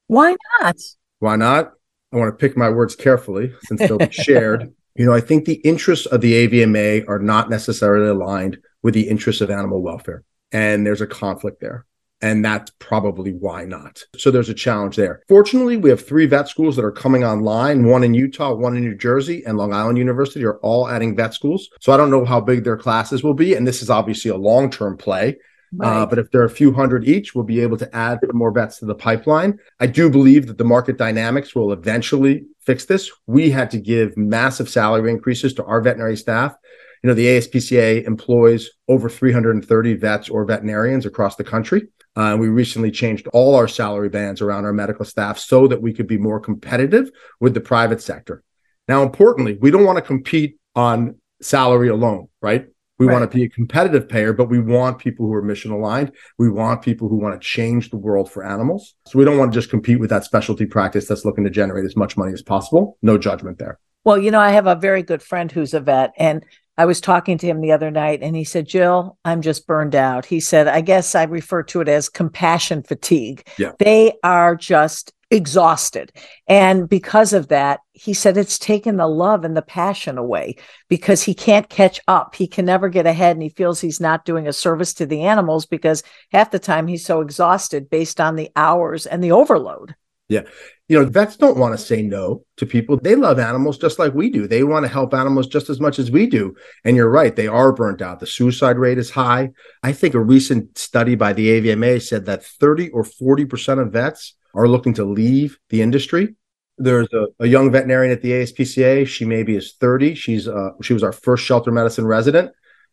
Why 0.06 0.36
not? 0.60 0.76
Why 1.20 1.36
not? 1.36 1.72
I 2.12 2.16
want 2.16 2.32
to 2.32 2.36
pick 2.36 2.56
my 2.56 2.68
words 2.68 2.94
carefully 2.94 3.52
since 3.64 3.80
they'll 3.80 3.98
be 3.98 4.10
shared. 4.10 4.72
You 4.96 5.06
know, 5.06 5.12
I 5.12 5.20
think 5.20 5.44
the 5.44 5.54
interests 5.54 6.06
of 6.06 6.20
the 6.20 6.46
AVMA 6.46 7.08
are 7.08 7.18
not 7.18 7.50
necessarily 7.50 8.06
aligned 8.06 8.58
with 8.84 8.94
the 8.94 9.08
interests 9.08 9.40
of 9.40 9.50
animal 9.50 9.82
welfare. 9.82 10.22
And 10.52 10.86
there's 10.86 11.00
a 11.00 11.06
conflict 11.08 11.60
there. 11.60 11.84
And 12.24 12.42
that's 12.42 12.72
probably 12.78 13.32
why 13.32 13.66
not. 13.66 14.02
So 14.16 14.30
there's 14.30 14.48
a 14.48 14.54
challenge 14.54 14.96
there. 14.96 15.20
Fortunately, 15.28 15.76
we 15.76 15.90
have 15.90 16.06
three 16.06 16.24
vet 16.24 16.48
schools 16.48 16.74
that 16.76 16.84
are 16.84 16.90
coming 16.90 17.22
online 17.22 17.84
one 17.84 18.02
in 18.02 18.14
Utah, 18.14 18.54
one 18.54 18.78
in 18.78 18.82
New 18.82 18.94
Jersey, 18.94 19.42
and 19.44 19.58
Long 19.58 19.74
Island 19.74 19.98
University 19.98 20.42
are 20.46 20.56
all 20.60 20.88
adding 20.88 21.14
vet 21.14 21.34
schools. 21.34 21.68
So 21.80 21.92
I 21.92 21.98
don't 21.98 22.10
know 22.10 22.24
how 22.24 22.40
big 22.40 22.64
their 22.64 22.78
classes 22.78 23.22
will 23.22 23.34
be. 23.34 23.52
And 23.52 23.66
this 23.66 23.82
is 23.82 23.90
obviously 23.90 24.30
a 24.30 24.38
long 24.38 24.70
term 24.70 24.96
play. 24.96 25.36
Uh, 25.82 26.06
but 26.06 26.18
if 26.18 26.30
there 26.30 26.40
are 26.40 26.46
a 26.46 26.50
few 26.50 26.72
hundred 26.72 27.06
each, 27.06 27.34
we'll 27.34 27.44
be 27.44 27.60
able 27.60 27.76
to 27.76 27.94
add 27.94 28.20
more 28.32 28.52
vets 28.52 28.78
to 28.78 28.86
the 28.86 28.94
pipeline. 28.94 29.58
I 29.80 29.86
do 29.86 30.08
believe 30.08 30.46
that 30.46 30.56
the 30.56 30.64
market 30.64 30.96
dynamics 30.96 31.54
will 31.54 31.72
eventually 31.72 32.46
fix 32.60 32.86
this. 32.86 33.10
We 33.26 33.50
had 33.50 33.70
to 33.72 33.78
give 33.78 34.16
massive 34.16 34.70
salary 34.70 35.10
increases 35.10 35.52
to 35.54 35.64
our 35.64 35.82
veterinary 35.82 36.16
staff. 36.16 36.56
You 37.02 37.08
know, 37.08 37.14
the 37.14 37.26
ASPCA 37.26 38.04
employs 38.04 38.70
over 38.88 39.10
330 39.10 39.94
vets 39.96 40.30
or 40.30 40.46
veterinarians 40.46 41.04
across 41.04 41.36
the 41.36 41.44
country. 41.44 41.88
Uh, 42.16 42.32
and 42.32 42.40
we 42.40 42.48
recently 42.48 42.90
changed 42.90 43.26
all 43.32 43.54
our 43.56 43.66
salary 43.66 44.08
bands 44.08 44.40
around 44.40 44.64
our 44.64 44.72
medical 44.72 45.04
staff 45.04 45.38
so 45.38 45.66
that 45.66 45.82
we 45.82 45.92
could 45.92 46.06
be 46.06 46.18
more 46.18 46.38
competitive 46.38 47.10
with 47.40 47.54
the 47.54 47.60
private 47.60 48.00
sector. 48.00 48.42
Now, 48.86 49.02
importantly, 49.02 49.58
we 49.60 49.70
don't 49.70 49.84
want 49.84 49.96
to 49.96 50.02
compete 50.02 50.56
on 50.76 51.16
salary 51.42 51.88
alone, 51.88 52.28
right? 52.40 52.66
We 52.96 53.06
Right. 53.06 53.14
want 53.14 53.30
to 53.30 53.36
be 53.36 53.42
a 53.42 53.48
competitive 53.48 54.08
payer, 54.08 54.32
but 54.32 54.48
we 54.48 54.60
want 54.60 54.98
people 54.98 55.26
who 55.26 55.32
are 55.34 55.42
mission 55.42 55.72
aligned. 55.72 56.12
We 56.38 56.48
want 56.48 56.82
people 56.82 57.08
who 57.08 57.16
want 57.16 57.40
to 57.40 57.44
change 57.44 57.90
the 57.90 57.96
world 57.96 58.30
for 58.30 58.44
animals. 58.44 58.94
So 59.08 59.18
we 59.18 59.24
don't 59.24 59.36
want 59.36 59.52
to 59.52 59.58
just 59.58 59.70
compete 59.70 59.98
with 59.98 60.10
that 60.10 60.22
specialty 60.22 60.66
practice 60.66 61.08
that's 61.08 61.24
looking 61.24 61.42
to 61.42 61.50
generate 61.50 61.84
as 61.84 61.96
much 61.96 62.16
money 62.16 62.32
as 62.32 62.42
possible. 62.42 62.96
No 63.02 63.18
judgment 63.18 63.58
there. 63.58 63.80
Well, 64.04 64.18
you 64.18 64.30
know, 64.30 64.38
I 64.38 64.50
have 64.50 64.68
a 64.68 64.76
very 64.76 65.02
good 65.02 65.22
friend 65.22 65.50
who's 65.50 65.74
a 65.74 65.80
vet, 65.80 66.12
and 66.18 66.44
I 66.76 66.86
was 66.86 67.00
talking 67.00 67.38
to 67.38 67.46
him 67.46 67.60
the 67.60 67.72
other 67.72 67.90
night, 67.90 68.20
and 68.22 68.34
he 68.34 68.44
said, 68.44 68.66
Jill, 68.66 69.16
I'm 69.24 69.42
just 69.42 69.66
burned 69.66 69.94
out. 69.94 70.26
He 70.26 70.40
said, 70.40 70.66
I 70.66 70.80
guess 70.80 71.14
I 71.14 71.24
refer 71.24 71.62
to 71.64 71.80
it 71.80 71.88
as 71.88 72.08
compassion 72.08 72.82
fatigue. 72.82 73.46
Yeah. 73.58 73.72
They 73.78 74.14
are 74.24 74.56
just 74.56 75.12
exhausted. 75.30 76.12
And 76.48 76.88
because 76.88 77.32
of 77.32 77.48
that, 77.48 77.80
he 77.92 78.12
said 78.12 78.36
it's 78.36 78.58
taken 78.58 78.96
the 78.96 79.06
love 79.06 79.44
and 79.44 79.56
the 79.56 79.62
passion 79.62 80.18
away 80.18 80.56
because 80.88 81.22
he 81.22 81.34
can't 81.34 81.68
catch 81.68 82.00
up. 82.08 82.34
He 82.34 82.46
can 82.46 82.64
never 82.64 82.88
get 82.88 83.06
ahead, 83.06 83.36
and 83.36 83.42
he 83.42 83.48
feels 83.48 83.80
he's 83.80 84.00
not 84.00 84.24
doing 84.24 84.48
a 84.48 84.52
service 84.52 84.94
to 84.94 85.06
the 85.06 85.22
animals 85.22 85.66
because 85.66 86.02
half 86.32 86.50
the 86.50 86.58
time 86.58 86.88
he's 86.88 87.04
so 87.04 87.20
exhausted 87.20 87.88
based 87.88 88.20
on 88.20 88.34
the 88.34 88.50
hours 88.56 89.06
and 89.06 89.22
the 89.22 89.32
overload. 89.32 89.94
You 90.28 90.42
know, 90.88 91.04
vets 91.06 91.36
don't 91.36 91.56
want 91.56 91.72
to 91.72 91.84
say 91.84 92.02
no 92.02 92.44
to 92.56 92.66
people. 92.66 92.98
They 92.98 93.14
love 93.14 93.38
animals 93.38 93.78
just 93.78 93.98
like 93.98 94.12
we 94.14 94.28
do. 94.30 94.46
They 94.46 94.64
want 94.64 94.84
to 94.84 94.92
help 94.92 95.14
animals 95.14 95.46
just 95.46 95.70
as 95.70 95.80
much 95.80 95.98
as 95.98 96.10
we 96.10 96.26
do. 96.26 96.54
And 96.84 96.96
you're 96.96 97.10
right, 97.10 97.34
they 97.34 97.46
are 97.46 97.72
burnt 97.72 98.02
out. 98.02 98.20
The 98.20 98.26
suicide 98.26 98.76
rate 98.76 98.98
is 98.98 99.10
high. 99.10 99.50
I 99.82 99.92
think 99.92 100.14
a 100.14 100.20
recent 100.20 100.76
study 100.76 101.14
by 101.14 101.32
the 101.32 101.48
AVMA 101.48 102.02
said 102.02 102.26
that 102.26 102.44
30 102.44 102.90
or 102.90 103.02
40% 103.02 103.80
of 103.80 103.92
vets 103.92 104.34
are 104.54 104.68
looking 104.68 104.94
to 104.94 105.04
leave 105.04 105.58
the 105.70 105.82
industry. 105.82 106.34
There's 106.76 107.08
a, 107.12 107.26
a 107.40 107.46
young 107.46 107.70
veterinarian 107.70 108.12
at 108.12 108.20
the 108.20 108.32
ASPCA. 108.32 109.06
She 109.06 109.24
maybe 109.24 109.56
is 109.56 109.74
30. 109.80 110.14
She's 110.14 110.48
uh, 110.48 110.70
she 110.82 110.92
was 110.92 111.02
our 111.02 111.12
first 111.12 111.44
shelter 111.44 111.70
medicine 111.70 112.06
resident. 112.06 112.50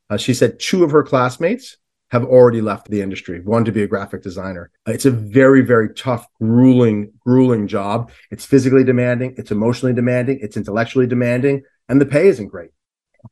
Uh, 0.09 0.17
she 0.17 0.33
said 0.33 0.59
two 0.59 0.83
of 0.83 0.91
her 0.91 1.03
classmates 1.03 1.77
have 2.11 2.25
already 2.25 2.61
left 2.61 2.89
the 2.89 3.01
industry, 3.01 3.39
one 3.39 3.63
to 3.63 3.71
be 3.71 3.83
a 3.83 3.87
graphic 3.87 4.21
designer. 4.21 4.69
It's 4.85 5.05
a 5.05 5.11
very, 5.11 5.61
very 5.61 5.93
tough, 5.93 6.27
grueling, 6.39 7.13
grueling 7.25 7.67
job. 7.67 8.11
It's 8.29 8.45
physically 8.45 8.83
demanding, 8.83 9.35
it's 9.37 9.51
emotionally 9.51 9.93
demanding, 9.93 10.39
it's 10.41 10.57
intellectually 10.57 11.07
demanding, 11.07 11.63
and 11.87 12.01
the 12.01 12.05
pay 12.05 12.27
isn't 12.27 12.47
great. 12.47 12.71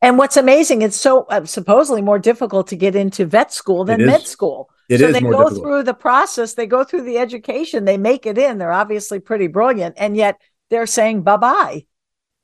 And 0.01 0.17
what's 0.17 0.37
amazing, 0.37 0.81
it's 0.81 0.95
so 0.95 1.23
uh, 1.23 1.45
supposedly 1.45 2.01
more 2.01 2.19
difficult 2.19 2.67
to 2.67 2.77
get 2.77 2.95
into 2.95 3.25
vet 3.25 3.51
school 3.51 3.83
than 3.83 4.05
med 4.05 4.25
school. 4.25 4.69
It 4.87 4.99
so 4.99 5.07
is 5.07 5.13
they 5.13 5.21
go 5.21 5.43
difficult. 5.43 5.61
through 5.61 5.83
the 5.83 5.93
process, 5.93 6.53
they 6.53 6.67
go 6.67 6.83
through 6.83 7.03
the 7.03 7.17
education, 7.17 7.85
they 7.85 7.97
make 7.97 8.25
it 8.25 8.37
in. 8.37 8.59
They're 8.59 8.71
obviously 8.71 9.19
pretty 9.19 9.47
brilliant, 9.47 9.95
and 9.97 10.15
yet 10.15 10.39
they're 10.69 10.87
saying 10.87 11.23
bye 11.23 11.37
bye. 11.37 11.85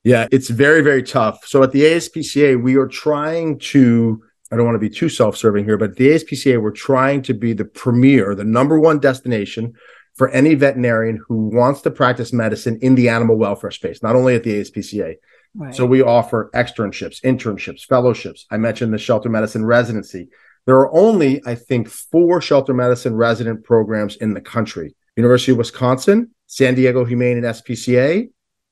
Yeah, 0.03 0.27
it's 0.31 0.49
very, 0.49 0.81
very 0.81 1.01
tough. 1.01 1.47
So 1.47 1.63
at 1.63 1.71
the 1.71 1.81
ASPCA, 1.81 2.61
we 2.61 2.75
are 2.75 2.87
trying 2.87 3.57
to, 3.73 4.21
I 4.51 4.55
don't 4.55 4.65
want 4.65 4.75
to 4.75 4.79
be 4.79 4.89
too 4.89 5.09
self 5.09 5.37
serving 5.37 5.65
here, 5.65 5.77
but 5.77 5.91
at 5.91 5.95
the 5.95 6.09
ASPCA, 6.09 6.61
we're 6.61 6.71
trying 6.71 7.21
to 7.23 7.33
be 7.33 7.53
the 7.53 7.65
premier, 7.65 8.35
the 8.35 8.43
number 8.43 8.79
one 8.79 8.99
destination 8.99 9.73
for 10.15 10.29
any 10.29 10.55
veterinarian 10.55 11.19
who 11.27 11.47
wants 11.47 11.81
to 11.81 11.91
practice 11.91 12.31
medicine 12.31 12.79
in 12.81 12.95
the 12.95 13.09
animal 13.09 13.35
welfare 13.35 13.71
space, 13.71 14.01
not 14.01 14.15
only 14.15 14.35
at 14.35 14.43
the 14.43 14.61
ASPCA. 14.61 15.15
Right. 15.55 15.75
So 15.75 15.85
we 15.85 16.01
offer 16.01 16.49
externships, 16.53 17.21
internships, 17.21 17.85
fellowships. 17.85 18.45
I 18.51 18.57
mentioned 18.57 18.93
the 18.93 18.97
shelter 18.97 19.29
medicine 19.29 19.65
residency. 19.65 20.29
There 20.65 20.75
are 20.75 20.93
only, 20.93 21.41
I 21.45 21.55
think, 21.55 21.89
four 21.89 22.41
shelter 22.41 22.73
medicine 22.73 23.15
resident 23.15 23.63
programs 23.63 24.15
in 24.17 24.33
the 24.33 24.41
country 24.41 24.95
University 25.15 25.53
of 25.53 25.57
Wisconsin, 25.57 26.31
San 26.47 26.75
Diego 26.75 27.05
Humane 27.05 27.37
and 27.37 27.45
SPCA, 27.45 28.29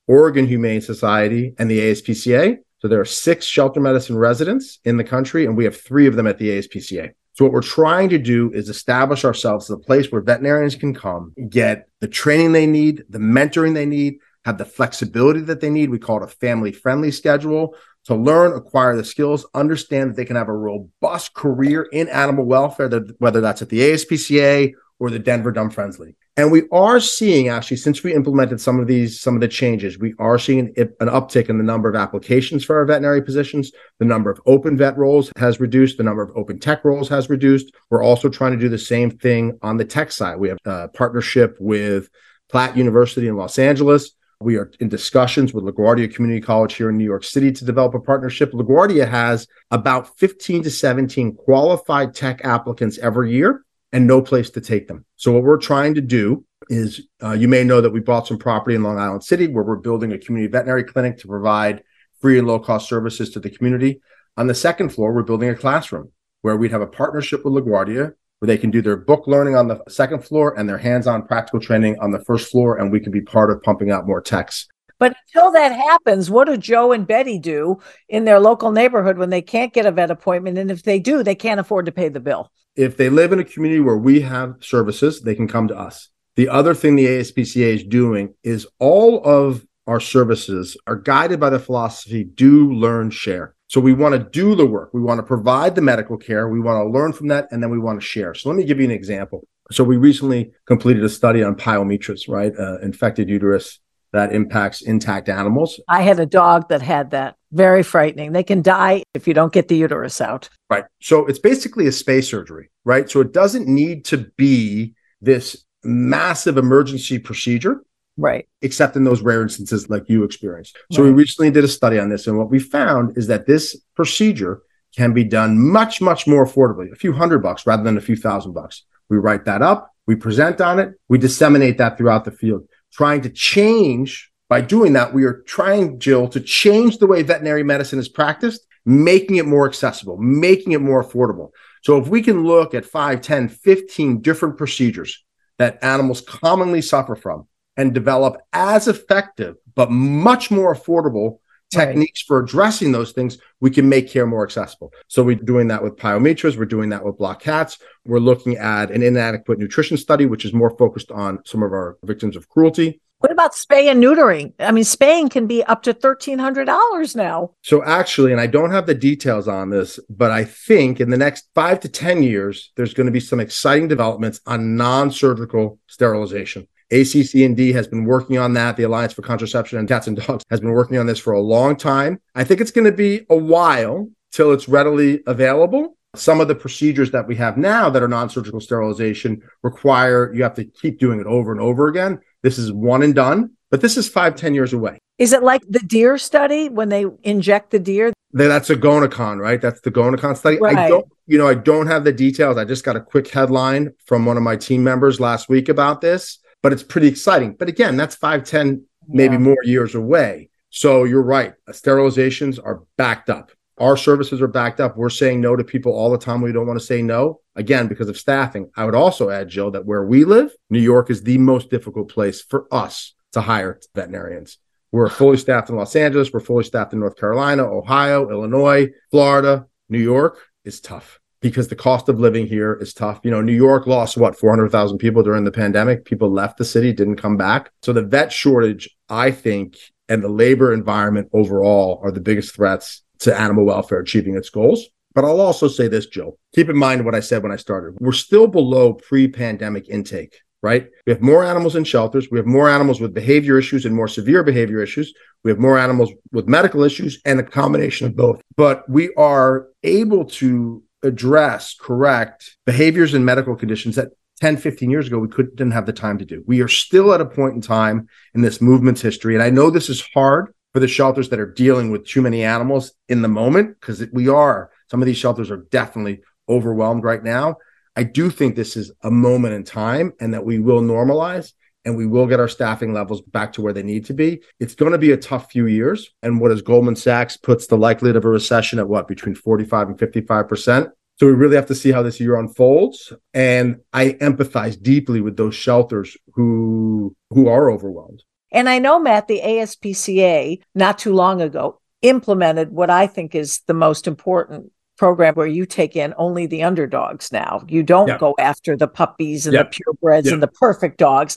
Oregon 0.08 0.46
Humane 0.46 0.82
Society, 0.82 1.54
and 1.58 1.72
the 1.72 1.80
ASPCA. 1.80 2.58
So 2.84 2.90
there 2.90 3.00
are 3.00 3.06
six 3.06 3.46
shelter 3.46 3.80
medicine 3.80 4.18
residents 4.18 4.80
in 4.84 4.98
the 4.98 5.06
country, 5.06 5.46
and 5.46 5.56
we 5.56 5.64
have 5.64 5.80
three 5.80 6.06
of 6.06 6.18
them 6.18 6.28
at 6.28 6.38
the 6.38 6.50
ASPCA. 6.50 7.14
So 7.32 7.46
what 7.46 7.54
we're 7.54 7.62
trying 7.62 8.10
to 8.10 8.18
do 8.18 8.52
is 8.52 8.68
establish 8.68 9.24
ourselves 9.24 9.70
as 9.70 9.76
a 9.76 9.80
place 9.80 10.12
where 10.12 10.22
veterinarians 10.22 10.76
can 10.76 10.94
come, 10.94 11.34
get 11.48 11.88
the 12.02 12.10
training 12.10 12.52
they 12.52 12.68
need, 12.68 13.06
the 13.08 13.20
mentoring 13.20 13.74
they 13.74 13.86
need, 13.86 14.16
have 14.44 14.58
the 14.58 14.66
flexibility 14.66 15.40
that 15.40 15.62
they 15.62 15.70
need. 15.70 15.92
We 15.92 15.98
call 15.98 16.22
it 16.22 16.26
a 16.26 16.36
family 16.36 16.74
friendly 16.74 17.10
schedule 17.10 17.74
to 18.08 18.16
learn, 18.16 18.52
acquire 18.52 18.98
the 18.98 19.06
skills, 19.06 19.46
understand 19.54 20.10
that 20.10 20.18
they 20.18 20.26
can 20.26 20.36
have 20.36 20.50
a 20.50 20.54
robust 20.54 21.34
career 21.34 21.84
in 21.84 22.10
animal 22.10 22.44
welfare, 22.44 22.90
whether 23.18 23.40
that's 23.40 23.62
at 23.62 23.70
the 23.70 23.80
ASPCA 23.80 24.74
or 25.04 25.10
the 25.10 25.20
Denver 25.20 25.52
Dumb 25.52 25.70
Friends 25.70 26.00
League. 26.00 26.16
And 26.38 26.50
we 26.50 26.64
are 26.72 27.02
seeing 27.02 27.50
actually, 27.50 27.76
since 27.76 28.04
we 28.04 28.14
implemented 28.14 28.62
some 28.62 28.80
of 28.80 28.88
these, 28.88 29.20
some 29.20 29.36
of 29.36 29.42
the 29.42 29.50
changes, 29.50 30.00
we 30.00 30.14
are 30.18 30.40
seeing 30.40 30.74
an, 30.78 30.94
uptick 31.02 31.50
in 31.50 31.58
the 31.58 31.64
number 31.64 31.90
of 31.90 31.96
applications 31.96 32.64
for 32.64 32.78
our 32.78 32.86
veterinary 32.86 33.22
positions. 33.22 33.74
The 34.00 34.06
number 34.06 34.32
of 34.32 34.40
open 34.46 34.78
vet 34.78 34.98
roles 34.98 35.30
has 35.36 35.60
reduced. 35.60 35.98
The 35.98 36.04
number 36.04 36.24
of 36.24 36.32
open 36.38 36.58
tech 36.58 36.86
roles 36.86 37.10
has 37.10 37.30
reduced. 37.30 37.74
We're 37.90 38.02
also 38.02 38.30
trying 38.30 38.54
to 38.54 38.58
do 38.58 38.70
the 38.70 38.78
same 38.78 39.12
thing 39.12 39.60
on 39.62 39.76
the 39.76 39.84
tech 39.84 40.10
side. 40.10 40.40
We 40.40 40.48
have 40.48 40.58
a 40.64 40.88
partnership 40.88 41.58
with 41.60 42.08
Platt 42.50 42.78
University 42.78 43.28
in 43.28 43.36
Los 43.36 43.60
Angeles. 43.60 44.12
We 44.40 44.56
are 44.56 44.72
in 44.80 44.88
discussions 44.88 45.54
with 45.54 45.66
LaGuardia 45.66 46.16
Community 46.16 46.40
College 46.40 46.76
here 46.76 46.90
in 46.90 46.98
New 46.98 47.04
York 47.04 47.26
City 47.26 47.52
to 47.52 47.66
develop 47.66 47.94
a 47.94 48.00
partnership. 48.00 48.54
LaGuardia 48.54 49.06
has 49.10 49.48
about 49.70 50.18
15 50.18 50.64
to 50.64 50.72
17 50.72 51.36
qualified 51.36 52.16
tech 52.16 52.46
applicants 52.46 52.98
every 53.00 53.34
year 53.34 53.66
and 53.94 54.08
no 54.08 54.22
place 54.22 54.50
to 54.50 54.60
take 54.60 54.88
them. 54.88 55.06
So, 55.16 55.32
what 55.32 55.44
we're 55.44 55.58
trying 55.58 55.94
to 55.96 56.02
do 56.02 56.44
is 56.68 57.08
uh, 57.24 57.32
you 57.32 57.48
may 57.48 57.64
know 57.64 57.80
that 57.80 57.92
we 57.92 58.00
bought 58.00 58.28
some 58.28 58.38
property 58.38 58.76
in 58.76 58.84
Long 58.84 58.98
Island 58.98 59.24
City 59.24 59.48
where 59.48 59.64
we're 59.64 59.78
building 59.78 60.12
a 60.12 60.18
community 60.18 60.52
veterinary 60.52 60.84
clinic 60.84 61.20
to 61.20 61.28
provide 61.28 61.84
free 62.20 62.40
and 62.40 62.48
low 62.48 62.60
cost 62.60 62.90
services 62.90 63.30
to 63.32 63.40
the 63.40 63.50
community. 63.50 64.02
On 64.36 64.48
the 64.48 64.56
second 64.56 64.90
floor, 64.90 65.14
we're 65.14 65.24
building 65.24 65.50
a 65.50 65.56
classroom 65.56 66.12
where 66.42 66.58
we'd 66.58 66.72
have 66.72 66.82
a 66.82 66.88
partnership 66.88 67.46
with 67.46 67.54
LaGuardia 67.54 68.14
where 68.40 68.48
they 68.48 68.58
can 68.58 68.72
do 68.72 68.82
their 68.82 68.98
book 68.98 69.28
learning 69.28 69.56
on 69.56 69.68
the 69.68 69.82
second 69.88 70.26
floor 70.26 70.58
and 70.58 70.68
their 70.68 70.78
hands-on 70.78 71.26
practical 71.26 71.60
training 71.60 71.98
on 72.00 72.12
the 72.12 72.24
first 72.26 72.52
floor 72.52 72.78
and 72.78 72.92
we 72.92 73.00
can 73.00 73.12
be 73.12 73.22
part 73.22 73.52
of 73.52 73.62
pumping 73.62 73.92
out 73.92 74.08
more 74.08 74.20
techs 74.20 74.68
But 75.04 75.18
until 75.28 75.52
that 75.52 75.74
happens, 75.74 76.32
what 76.32 76.48
do 76.48 76.56
Joe 76.56 76.94
and 76.94 77.06
Betty 77.06 77.38
do 77.38 77.78
in 78.08 78.24
their 78.24 78.40
local 78.40 78.72
neighborhood 78.72 79.18
when 79.18 79.32
they 79.32 79.42
can't 79.42 79.74
get 79.74 79.86
a 79.86 79.92
vet 79.92 80.10
appointment? 80.10 80.58
And 80.58 80.72
if 80.72 80.84
they 80.84 80.98
do, 80.98 81.24
they 81.24 81.36
can't 81.36 81.60
afford 81.60 81.88
to 81.88 81.92
pay 81.92 82.08
the 82.08 82.22
bill. 82.22 82.50
if 82.78 82.96
they 82.96 83.10
live 83.10 83.34
in 83.34 83.40
a 83.40 83.44
community 83.44 83.82
where 83.82 83.98
we 83.98 84.22
have 84.22 84.56
services 84.62 85.20
they 85.20 85.36
can 85.36 85.50
come 85.50 85.68
to 85.68 85.78
us. 85.78 86.08
The 86.38 86.48
other 86.48 86.74
thing 86.74 86.96
the 86.96 87.06
aspca 87.06 87.76
is 87.76 87.84
doing 87.84 88.34
is 88.44 88.66
all 88.80 89.22
of 89.26 89.66
our 89.88 90.00
services 90.00 90.78
are 90.88 90.96
guided 90.96 91.38
by 91.38 91.50
the 91.50 91.60
philosophy 91.60 92.24
do 92.24 92.72
learn 92.72 93.10
share. 93.10 93.56
So 93.68 93.82
we 93.82 93.92
want 93.92 94.14
to 94.14 94.20
do 94.20 94.56
the 94.56 94.66
work. 94.66 94.92
We 94.94 95.02
want 95.02 95.20
to 95.20 95.24
provide 95.24 95.76
the 95.76 95.82
medical 95.82 96.16
care. 96.16 96.48
We 96.48 96.62
want 96.62 96.78
to 96.82 96.90
learn 96.90 97.12
from 97.12 97.28
that 97.28 97.50
and 97.52 97.62
then 97.62 97.72
we 97.72 97.78
want 97.78 98.00
to 98.00 98.08
share. 98.08 98.34
So 98.36 98.48
let 98.48 98.56
me 98.56 98.64
give 98.64 98.80
you 98.80 98.86
an 98.86 98.92
example. 98.92 99.46
So 99.70 99.84
we 99.84 99.98
recently 99.98 100.54
completed 100.66 101.04
a 101.04 101.10
study 101.10 101.44
on 101.44 101.56
pyometras 101.56 102.30
right? 102.30 102.54
Uh, 102.58 102.80
infected 102.80 103.28
uterus 103.28 103.80
that 104.14 104.32
impacts 104.32 104.82
intact 104.82 105.28
animals 105.28 105.80
I 105.90 106.04
had 106.04 106.20
a 106.20 106.26
dog 106.26 106.70
that 106.70 106.82
had 106.82 107.12
that. 107.12 107.36
Very 107.52 107.84
frightening. 107.84 108.32
They 108.32 108.44
can 108.44 108.62
die 108.62 109.04
if 109.14 109.28
you 109.28 109.34
don't 109.34 109.52
get 109.52 109.68
the 109.68 109.76
uterus 109.76 110.22
out. 110.22 110.50
Right. 110.70 110.86
So 111.02 111.26
it's 111.26 111.40
basically 111.40 111.86
a 111.88 111.92
spay 111.92 112.24
surgery, 112.24 112.70
right? 112.86 113.10
So 113.10 113.20
it 113.22 113.34
doesn't 113.34 113.68
need 113.68 114.06
to 114.06 114.18
be 114.38 114.96
this 115.22 115.66
massive 115.84 116.58
emergency 116.58 117.20
procedure, 117.20 117.84
Right. 118.18 118.48
except 118.62 118.96
in 118.96 119.04
those 119.04 119.22
rare 119.22 119.42
instances 119.42 119.90
like 119.90 120.04
you 120.08 120.24
experienced. 120.24 120.78
So 120.92 121.04
we 121.04 121.12
recently 121.12 121.52
did 121.52 121.64
a 121.64 121.68
study 121.68 122.00
on 122.00 122.10
this, 122.10 122.26
and 122.28 122.38
what 122.38 122.50
we 122.50 122.60
found 122.60 123.18
is 123.18 123.28
that 123.28 123.46
this 123.46 123.76
procedure 123.96 124.62
can 124.96 125.14
be 125.14 125.24
done 125.24 125.60
much, 125.60 126.02
much 126.02 126.28
more 126.28 126.46
affordably, 126.46 126.92
a 126.92 126.96
few 126.96 127.14
hundred 127.14 127.40
bucks 127.40 127.66
rather 127.66 127.84
than 127.84 127.98
a 127.98 128.02
few 128.02 128.16
thousand 128.16 128.54
bucks. 128.54 128.84
We 129.10 129.18
write 129.18 129.46
that 129.46 129.62
up, 129.62 129.92
we 130.08 130.16
present 130.16 130.62
on 130.62 130.80
it, 130.80 130.94
we 131.10 131.18
disseminate 131.18 131.78
that 131.80 131.98
throughout 131.98 132.26
the 132.26 132.32
field, 132.32 132.68
trying 132.94 133.22
to 133.22 133.30
change. 133.30 134.32
By 134.50 134.62
doing 134.62 134.94
that, 134.94 135.14
we 135.14 135.24
are 135.26 135.42
trying, 135.48 136.00
Jill, 136.00 136.28
to 136.30 136.40
change 136.40 136.98
the 136.98 137.08
way 137.08 137.24
veterinary 137.24 137.64
medicine 137.64 138.00
is 138.00 138.08
practiced, 138.08 138.66
making 138.86 139.38
it 139.38 139.46
more 139.46 139.68
accessible, 139.68 140.18
making 140.18 140.74
it 140.74 140.82
more 140.82 141.04
affordable. 141.04 141.50
So 141.84 141.98
if 141.98 142.08
we 142.08 142.22
can 142.22 142.44
look 142.44 142.74
at 142.74 142.86
5, 142.86 143.22
10, 143.22 143.50
15 143.50 144.22
different 144.22 144.58
procedures 144.58 145.24
that 145.58 145.84
animals 145.84 146.22
commonly 146.22 146.82
suffer 146.82 147.16
from 147.16 147.48
and 147.76 147.94
develop 147.94 148.38
as 148.54 148.88
effective 148.88 149.56
but 149.76 149.92
much 149.92 150.52
more 150.52 150.74
affordable 150.74 151.40
Right. 151.76 151.88
techniques 151.88 152.22
for 152.22 152.40
addressing 152.40 152.92
those 152.92 153.12
things, 153.12 153.38
we 153.60 153.70
can 153.70 153.88
make 153.88 154.10
care 154.10 154.26
more 154.26 154.44
accessible. 154.44 154.92
So 155.08 155.24
we're 155.24 155.36
doing 155.36 155.68
that 155.68 155.84
with 155.84 155.96
pyometras, 155.98 156.58
we're 156.58 156.66
doing 156.66 156.90
that 156.90 157.04
with 157.04 157.18
block 157.18 157.42
cats. 157.42 157.78
We're 158.06 158.20
looking 158.20 158.58
at 158.58 158.92
an 158.92 159.02
inadequate 159.02 159.60
nutrition 159.60 159.98
study, 159.98 160.26
which 160.26 160.46
is 160.46 160.54
more 160.54 160.76
focused 160.78 161.12
on 161.12 161.40
some 161.46 161.64
of 161.64 161.72
our 161.72 161.98
victims 162.04 162.36
of 162.36 162.50
cruelty. 162.50 163.02
What 163.24 163.32
about 163.32 163.54
spay 163.54 163.90
and 163.90 164.04
neutering? 164.04 164.52
I 164.60 164.74
mean, 164.74 164.84
spaying 164.84 165.30
can 165.30 165.48
be 165.48 165.64
up 165.64 165.84
to 165.84 165.94
$1,300 165.94 167.16
now. 167.16 167.52
So 167.62 167.82
actually, 167.82 168.34
and 168.34 168.42
I 168.42 168.48
don't 168.48 168.72
have 168.72 168.86
the 168.86 168.94
details 168.94 169.48
on 169.48 169.70
this, 169.70 169.98
but 170.10 170.30
I 170.30 170.44
think 170.44 171.00
in 171.00 171.10
the 171.10 171.18
next 171.18 171.48
five 171.56 171.80
to 171.80 171.88
10 171.88 172.22
years, 172.22 172.74
there's 172.76 172.94
going 172.94 173.06
to 173.06 173.14
be 173.14 173.22
some 173.22 173.40
exciting 173.40 173.88
developments 173.88 174.42
on 174.46 174.76
non-surgical 174.76 175.80
sterilization. 175.88 176.68
ACC&D 177.02 177.74
has 177.74 177.88
been 177.88 178.06
working 178.06 178.38
on 178.38 178.54
that. 178.54 178.78
The 178.78 178.84
Alliance 178.84 179.14
for 179.14 179.22
Contraception 179.22 179.80
and 179.80 179.88
Cats 179.88 180.08
and 180.08 180.18
Dogs 180.18 180.44
has 180.50 180.60
been 180.60 180.72
working 180.72 180.98
on 180.98 181.06
this 181.06 181.20
for 181.20 181.34
a 181.34 181.42
long 181.42 181.76
time. 181.76 182.20
I 182.36 182.44
think 182.44 182.62
it's 182.62 182.72
going 182.72 182.86
to 182.86 182.92
be 182.92 183.26
a 183.30 183.36
while 183.36 184.10
till 184.32 184.52
it's 184.52 184.68
readily 184.68 185.22
available. 185.28 185.98
Some 186.16 186.40
of 186.40 186.48
the 186.48 186.56
procedures 186.56 187.12
that 187.12 187.28
we 187.28 187.36
have 187.38 187.58
now 187.58 187.90
that 187.90 188.04
are 188.04 188.08
non 188.08 188.30
surgical 188.30 188.62
sterilization 188.62 189.42
require 189.64 190.32
you 190.34 190.44
have 190.44 190.54
to 190.56 190.66
keep 190.66 191.00
doing 191.00 191.20
it 191.20 191.26
over 191.26 191.52
and 191.52 191.60
over 191.60 191.88
again. 191.88 192.20
This 192.44 192.60
is 192.60 192.72
one 192.72 193.02
and 193.02 193.16
done, 193.16 193.52
but 193.72 193.82
this 193.82 193.98
is 193.98 194.08
five, 194.08 194.36
ten 194.36 194.54
years 194.54 194.74
away. 194.74 195.00
Is 195.18 195.34
it 195.34 195.42
like 195.42 195.64
the 195.68 195.80
deer 195.80 196.18
study 196.18 196.70
when 196.70 196.90
they 196.90 197.06
inject 197.24 197.72
the 197.72 197.80
deer? 197.80 198.14
That's 198.34 198.70
a 198.70 198.76
Gonacon, 198.76 199.40
right? 199.40 199.62
That's 199.62 199.82
the 199.82 199.92
Gonacon 199.92 200.36
study. 200.36 200.58
Right. 200.60 200.76
I 200.76 200.90
don't, 200.90 201.06
you 201.28 201.38
know, 201.38 201.48
I 201.48 201.54
don't 201.54 201.88
have 201.88 202.04
the 202.04 202.12
details. 202.12 202.58
I 202.58 202.66
just 202.66 202.84
got 202.84 202.96
a 202.96 203.02
quick 203.02 203.28
headline 203.30 203.94
from 204.06 204.26
one 204.26 204.38
of 204.38 204.44
my 204.44 204.56
team 204.56 204.84
members 204.84 205.20
last 205.20 205.50
week 205.50 205.70
about 205.70 206.02
this, 206.02 206.40
but 206.64 206.74
it's 206.74 206.82
pretty 206.82 207.08
exciting. 207.08 207.56
But 207.60 207.70
again, 207.70 207.96
that's 207.98 208.16
five, 208.16 208.44
ten, 208.44 208.86
maybe 209.08 209.34
Yeah. 209.36 209.40
more 209.40 209.64
years 209.64 209.94
away. 209.94 210.50
So 210.72 211.04
you're 211.04 211.22
right. 211.22 211.54
Sterilizations 211.70 212.58
are 212.64 212.82
backed 212.98 213.30
up. 213.30 213.52
Our 213.78 213.98
services 213.98 214.42
are 214.42 214.48
backed 214.48 214.80
up. 214.80 214.98
We're 214.98 215.10
saying 215.10 215.42
no 215.42 215.56
to 215.56 215.64
people 215.64 215.94
all 215.94 216.10
the 216.10 216.18
time. 216.18 216.42
We 216.42 216.52
don't 216.52 216.66
want 216.66 216.80
to 216.80 216.86
say 216.86 217.02
no 217.02 217.42
again 217.56 217.88
because 217.88 218.08
of 218.10 218.18
staffing. 218.18 218.72
I 218.76 218.86
would 218.86 218.96
also 218.96 219.30
add, 219.30 219.50
Jill, 219.50 219.72
that 219.72 219.86
where 219.86 220.04
we 220.06 220.26
live, 220.26 220.52
New 220.70 220.80
York 220.80 221.10
is 221.12 221.22
the 221.22 221.38
most 221.38 221.70
difficult 221.70 222.10
place 222.10 222.42
for 222.42 222.66
us 222.72 223.14
to 223.34 223.42
hire 223.42 223.80
veterinarians. 223.94 224.58
We're 224.92 225.10
fully 225.10 225.38
staffed 225.38 225.70
in 225.70 225.76
Los 225.76 225.96
Angeles. 225.96 226.32
We're 226.32 226.40
fully 226.40 226.64
staffed 226.64 226.94
in 226.94 227.00
North 227.00 227.18
Carolina, 227.18 227.64
Ohio, 227.64 228.30
Illinois, 228.30 228.90
Florida. 229.12 229.66
New 229.90 230.00
York 230.00 230.38
is 230.64 230.80
tough 230.80 231.20
because 231.44 231.68
the 231.68 231.76
cost 231.76 232.08
of 232.08 232.22
living 232.22 232.48
here 232.48 232.74
is 232.74 232.94
tough. 232.94 233.20
You 233.22 233.30
know, 233.30 233.42
New 233.42 233.54
York 233.54 233.86
lost 233.86 234.18
what, 234.18 234.40
400,000 234.40 234.98
people 234.98 235.22
during 235.22 235.44
the 235.44 235.52
pandemic. 235.52 236.06
People 236.06 236.32
left 236.32 236.58
the 236.58 236.64
city, 236.66 236.94
didn't 236.94 237.18
come 237.18 237.36
back. 237.36 237.70
So 237.84 237.92
the 237.92 238.02
vet 238.02 238.32
shortage, 238.32 238.90
I 239.10 239.30
think, 239.30 239.78
and 240.08 240.24
the 240.24 240.30
labor 240.30 240.74
environment 240.74 241.30
overall 241.34 242.00
are 242.02 242.12
the 242.12 242.22
biggest 242.22 242.56
threats 242.56 243.04
to 243.20 243.38
animal 243.38 243.66
welfare 243.66 244.00
achieving 244.00 244.36
its 244.36 244.50
goals. 244.50 244.86
But 245.14 245.26
I'll 245.26 245.42
also 245.42 245.68
say 245.68 245.90
this, 245.90 246.08
Joe. 246.08 246.40
Keep 246.56 246.70
in 246.70 246.78
mind 246.78 247.04
what 247.04 247.14
I 247.14 247.20
said 247.20 247.44
when 247.44 247.52
I 247.52 247.58
started. 247.58 247.98
We're 248.00 248.14
still 248.14 248.48
below 248.48 248.94
pre 248.94 249.28
pandemic 249.28 249.90
intake, 249.90 250.40
right? 250.62 250.88
We 251.06 251.12
have 251.12 251.22
more 251.22 251.44
animals 251.44 251.76
in 251.76 251.84
shelters. 251.84 252.30
We 252.32 252.40
have 252.40 252.48
more 252.48 252.70
animals 252.70 253.02
with 253.02 253.14
behavior 253.14 253.60
issues 253.60 253.86
and 253.86 253.94
more 253.94 254.08
severe 254.08 254.44
behavior 254.44 254.82
issues. 254.82 255.14
We 255.44 255.52
have 255.52 255.60
more 255.60 255.78
animals 255.78 256.10
with 256.32 256.48
medical 256.48 256.84
issues 256.84 257.20
and 257.26 257.40
a 257.40 257.44
combination 257.44 258.08
of 258.08 258.16
both. 258.16 258.42
But 258.56 258.90
we 258.90 259.14
are 259.16 259.68
able 259.84 260.26
to 260.26 260.82
address, 261.04 261.76
correct 261.76 262.58
behaviors 262.66 263.14
and 263.14 263.26
medical 263.26 263.56
conditions 263.56 263.96
that 263.96 264.10
10, 264.42 264.58
15 264.58 264.90
years 264.90 265.08
ago 265.08 265.20
we 265.20 265.28
couldn't 265.28 265.56
didn't 265.56 265.74
have 265.74 265.86
the 265.86 265.94
time 265.94 266.18
to 266.18 266.26
do. 266.26 266.44
We 266.48 266.62
are 266.62 266.68
still 266.68 267.14
at 267.14 267.22
a 267.22 267.26
point 267.26 267.56
in 267.56 267.62
time 267.62 268.08
in 268.34 268.42
this 268.42 268.62
movement's 268.62 269.02
history. 269.02 269.36
And 269.36 269.44
I 269.44 269.50
know 269.50 269.70
this 269.70 269.90
is 269.90 270.04
hard 270.14 270.54
for 270.74 270.80
the 270.80 270.88
shelters 270.88 271.30
that 271.30 271.40
are 271.40 271.52
dealing 271.52 271.92
with 271.92 272.06
too 272.06 272.22
many 272.22 272.44
animals 272.44 272.92
in 273.08 273.22
the 273.22 273.28
moment 273.28 273.80
because 273.80 274.04
we 274.12 274.28
are 274.28 274.72
some 274.90 275.02
of 275.02 275.06
these 275.06 275.18
shelters 275.18 275.52
are 275.52 275.66
definitely 275.72 276.22
overwhelmed 276.50 277.04
right 277.04 277.24
now 277.24 277.56
i 277.96 278.04
do 278.04 278.30
think 278.30 278.56
this 278.56 278.76
is 278.76 278.92
a 279.02 279.12
moment 279.12 279.54
in 279.54 279.64
time 279.64 280.12
and 280.20 280.34
that 280.34 280.44
we 280.44 280.60
will 280.60 280.82
normalize 280.82 281.54
and 281.86 281.98
we 281.98 282.06
will 282.06 282.28
get 282.28 282.40
our 282.40 282.48
staffing 282.48 282.94
levels 282.94 283.22
back 283.22 283.54
to 283.54 283.62
where 283.62 283.74
they 283.74 283.84
need 283.84 284.06
to 284.06 284.14
be. 284.14 284.42
It's 284.60 284.76
going 284.76 284.92
to 284.92 284.98
be 284.98 285.12
a 285.12 285.18
tough 285.18 285.52
few 285.52 285.68
years 285.68 286.10
and 286.22 286.40
what 286.40 286.52
is 286.52 286.62
goldman 286.62 286.96
sachs 286.96 287.38
puts 287.38 287.68
the 287.68 287.78
likelihood 287.78 288.16
of 288.16 288.26
a 288.26 288.30
recession 288.30 288.80
at 288.80 288.88
what 288.88 289.08
between 289.08 289.36
45 289.36 289.90
and 289.90 290.00
55 290.00 290.48
percent? 290.48 290.90
So 291.20 291.28
we 291.28 291.34
really 291.34 291.56
have 291.56 291.68
to 291.68 291.76
see 291.76 291.92
how 291.92 292.02
this 292.02 292.20
year 292.20 292.36
unfolds 292.36 293.14
and 293.34 293.80
i 293.94 294.14
empathize 294.14 294.82
deeply 294.82 295.22
with 295.22 295.38
those 295.38 295.56
shelters 295.56 296.18
who 296.34 297.16
who 297.30 297.48
are 297.48 297.70
overwhelmed. 297.70 298.24
And 298.52 298.70
I 298.70 298.78
know, 298.78 299.00
Matt, 299.00 299.28
the 299.28 299.42
ASPCA 299.44 300.62
not 300.76 301.00
too 301.00 301.14
long 301.14 301.42
ago 301.42 301.80
implemented 302.04 302.72
what 302.72 302.92
I 302.92 303.08
think 303.08 303.34
is 303.34 303.62
the 303.66 303.74
most 303.74 304.08
important 304.08 304.72
program 305.04 305.34
where 305.34 305.46
you 305.48 305.66
take 305.66 305.98
in 305.98 306.14
only 306.18 306.46
the 306.46 306.64
underdogs 306.64 307.30
now. 307.34 307.62
You 307.68 307.84
don't 307.84 308.18
go 308.22 308.34
after 308.40 308.78
the 308.78 308.88
puppies 308.88 309.46
and 309.46 309.54
Yep. 309.54 309.72
the 309.74 309.78
purebreds 309.84 310.24
Yep. 310.26 310.34
and 310.36 310.44
the 310.44 310.48
perfect 310.48 310.98
dogs. 310.98 311.36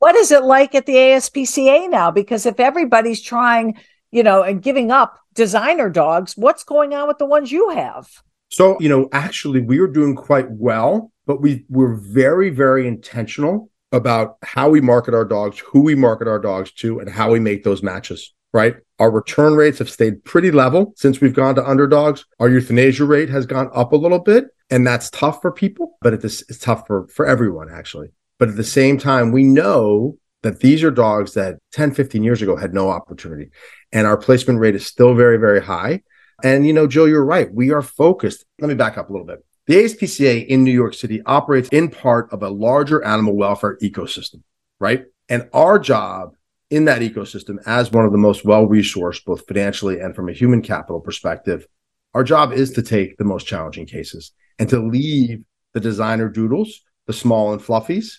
What 0.00 0.16
is 0.16 0.30
it 0.30 0.42
like 0.44 0.74
at 0.74 0.84
the 0.84 0.96
ASPCA 0.96 1.88
now? 1.88 2.10
Because 2.10 2.44
if 2.44 2.60
everybody's 2.60 3.22
trying, 3.22 3.78
you 4.10 4.22
know, 4.22 4.42
and 4.42 4.60
giving 4.60 4.90
up 4.90 5.18
designer 5.34 5.88
dogs, 5.88 6.34
what's 6.36 6.62
going 6.62 6.92
on 6.94 7.08
with 7.08 7.16
the 7.16 7.24
ones 7.24 7.50
you 7.50 7.70
have? 7.70 8.06
So, 8.50 8.76
you 8.80 8.90
know, 8.90 9.08
actually, 9.12 9.62
we 9.62 9.78
are 9.78 9.86
doing 9.86 10.14
quite 10.14 10.50
well, 10.50 11.10
but 11.26 11.40
we 11.40 11.64
we're 11.70 11.94
very, 11.94 12.50
very 12.50 12.86
intentional 12.86 13.70
about 13.92 14.36
how 14.42 14.68
we 14.68 14.82
market 14.82 15.14
our 15.14 15.24
dogs, 15.24 15.58
who 15.58 15.80
we 15.80 15.94
market 15.94 16.28
our 16.28 16.38
dogs 16.38 16.70
to, 16.72 16.98
and 17.00 17.08
how 17.08 17.30
we 17.30 17.40
make 17.40 17.64
those 17.64 17.82
matches. 17.82 18.34
Right. 18.52 18.76
Our 18.98 19.10
return 19.10 19.54
rates 19.54 19.78
have 19.78 19.88
stayed 19.88 20.24
pretty 20.24 20.50
level 20.50 20.92
since 20.96 21.20
we've 21.20 21.34
gone 21.34 21.54
to 21.54 21.66
underdogs. 21.66 22.26
Our 22.40 22.48
euthanasia 22.48 23.04
rate 23.04 23.28
has 23.28 23.46
gone 23.46 23.70
up 23.72 23.92
a 23.92 23.96
little 23.96 24.18
bit, 24.18 24.46
and 24.70 24.86
that's 24.86 25.08
tough 25.10 25.40
for 25.40 25.52
people, 25.52 25.96
but 26.02 26.12
it's, 26.12 26.42
it's 26.42 26.58
tough 26.58 26.86
for, 26.86 27.06
for 27.08 27.26
everyone, 27.26 27.68
actually. 27.72 28.08
But 28.38 28.48
at 28.48 28.56
the 28.56 28.64
same 28.64 28.98
time, 28.98 29.30
we 29.30 29.44
know 29.44 30.18
that 30.42 30.60
these 30.60 30.82
are 30.82 30.90
dogs 30.90 31.34
that 31.34 31.58
10, 31.72 31.92
15 31.92 32.22
years 32.22 32.42
ago 32.42 32.56
had 32.56 32.74
no 32.74 32.90
opportunity. 32.90 33.50
And 33.92 34.06
our 34.06 34.16
placement 34.16 34.58
rate 34.58 34.74
is 34.74 34.86
still 34.86 35.14
very, 35.14 35.36
very 35.36 35.62
high. 35.62 36.02
And 36.42 36.66
you 36.66 36.72
know, 36.72 36.86
Joe, 36.86 37.04
you're 37.04 37.24
right. 37.24 37.52
We 37.52 37.70
are 37.72 37.82
focused. 37.82 38.44
Let 38.60 38.68
me 38.68 38.74
back 38.74 38.96
up 38.96 39.10
a 39.10 39.12
little 39.12 39.26
bit. 39.26 39.44
The 39.66 39.76
ASPCA 39.76 40.46
in 40.46 40.64
New 40.64 40.72
York 40.72 40.94
City 40.94 41.22
operates 41.26 41.68
in 41.68 41.90
part 41.90 42.32
of 42.32 42.42
a 42.42 42.48
larger 42.48 43.04
animal 43.04 43.36
welfare 43.36 43.76
ecosystem, 43.82 44.42
right? 44.78 45.04
And 45.28 45.48
our 45.52 45.78
job 45.78 46.34
in 46.70 46.84
that 46.84 47.02
ecosystem, 47.02 47.58
as 47.66 47.90
one 47.90 48.04
of 48.04 48.12
the 48.12 48.18
most 48.18 48.44
well 48.44 48.66
resourced, 48.66 49.24
both 49.24 49.46
financially 49.46 50.00
and 50.00 50.14
from 50.14 50.28
a 50.28 50.32
human 50.32 50.62
capital 50.62 51.00
perspective, 51.00 51.66
our 52.14 52.24
job 52.24 52.52
is 52.52 52.72
to 52.72 52.82
take 52.82 53.16
the 53.16 53.24
most 53.24 53.46
challenging 53.46 53.86
cases 53.86 54.32
and 54.58 54.68
to 54.68 54.78
leave 54.78 55.42
the 55.74 55.80
designer 55.80 56.28
doodles, 56.28 56.82
the 57.06 57.12
small 57.12 57.52
and 57.52 57.60
fluffies, 57.60 58.18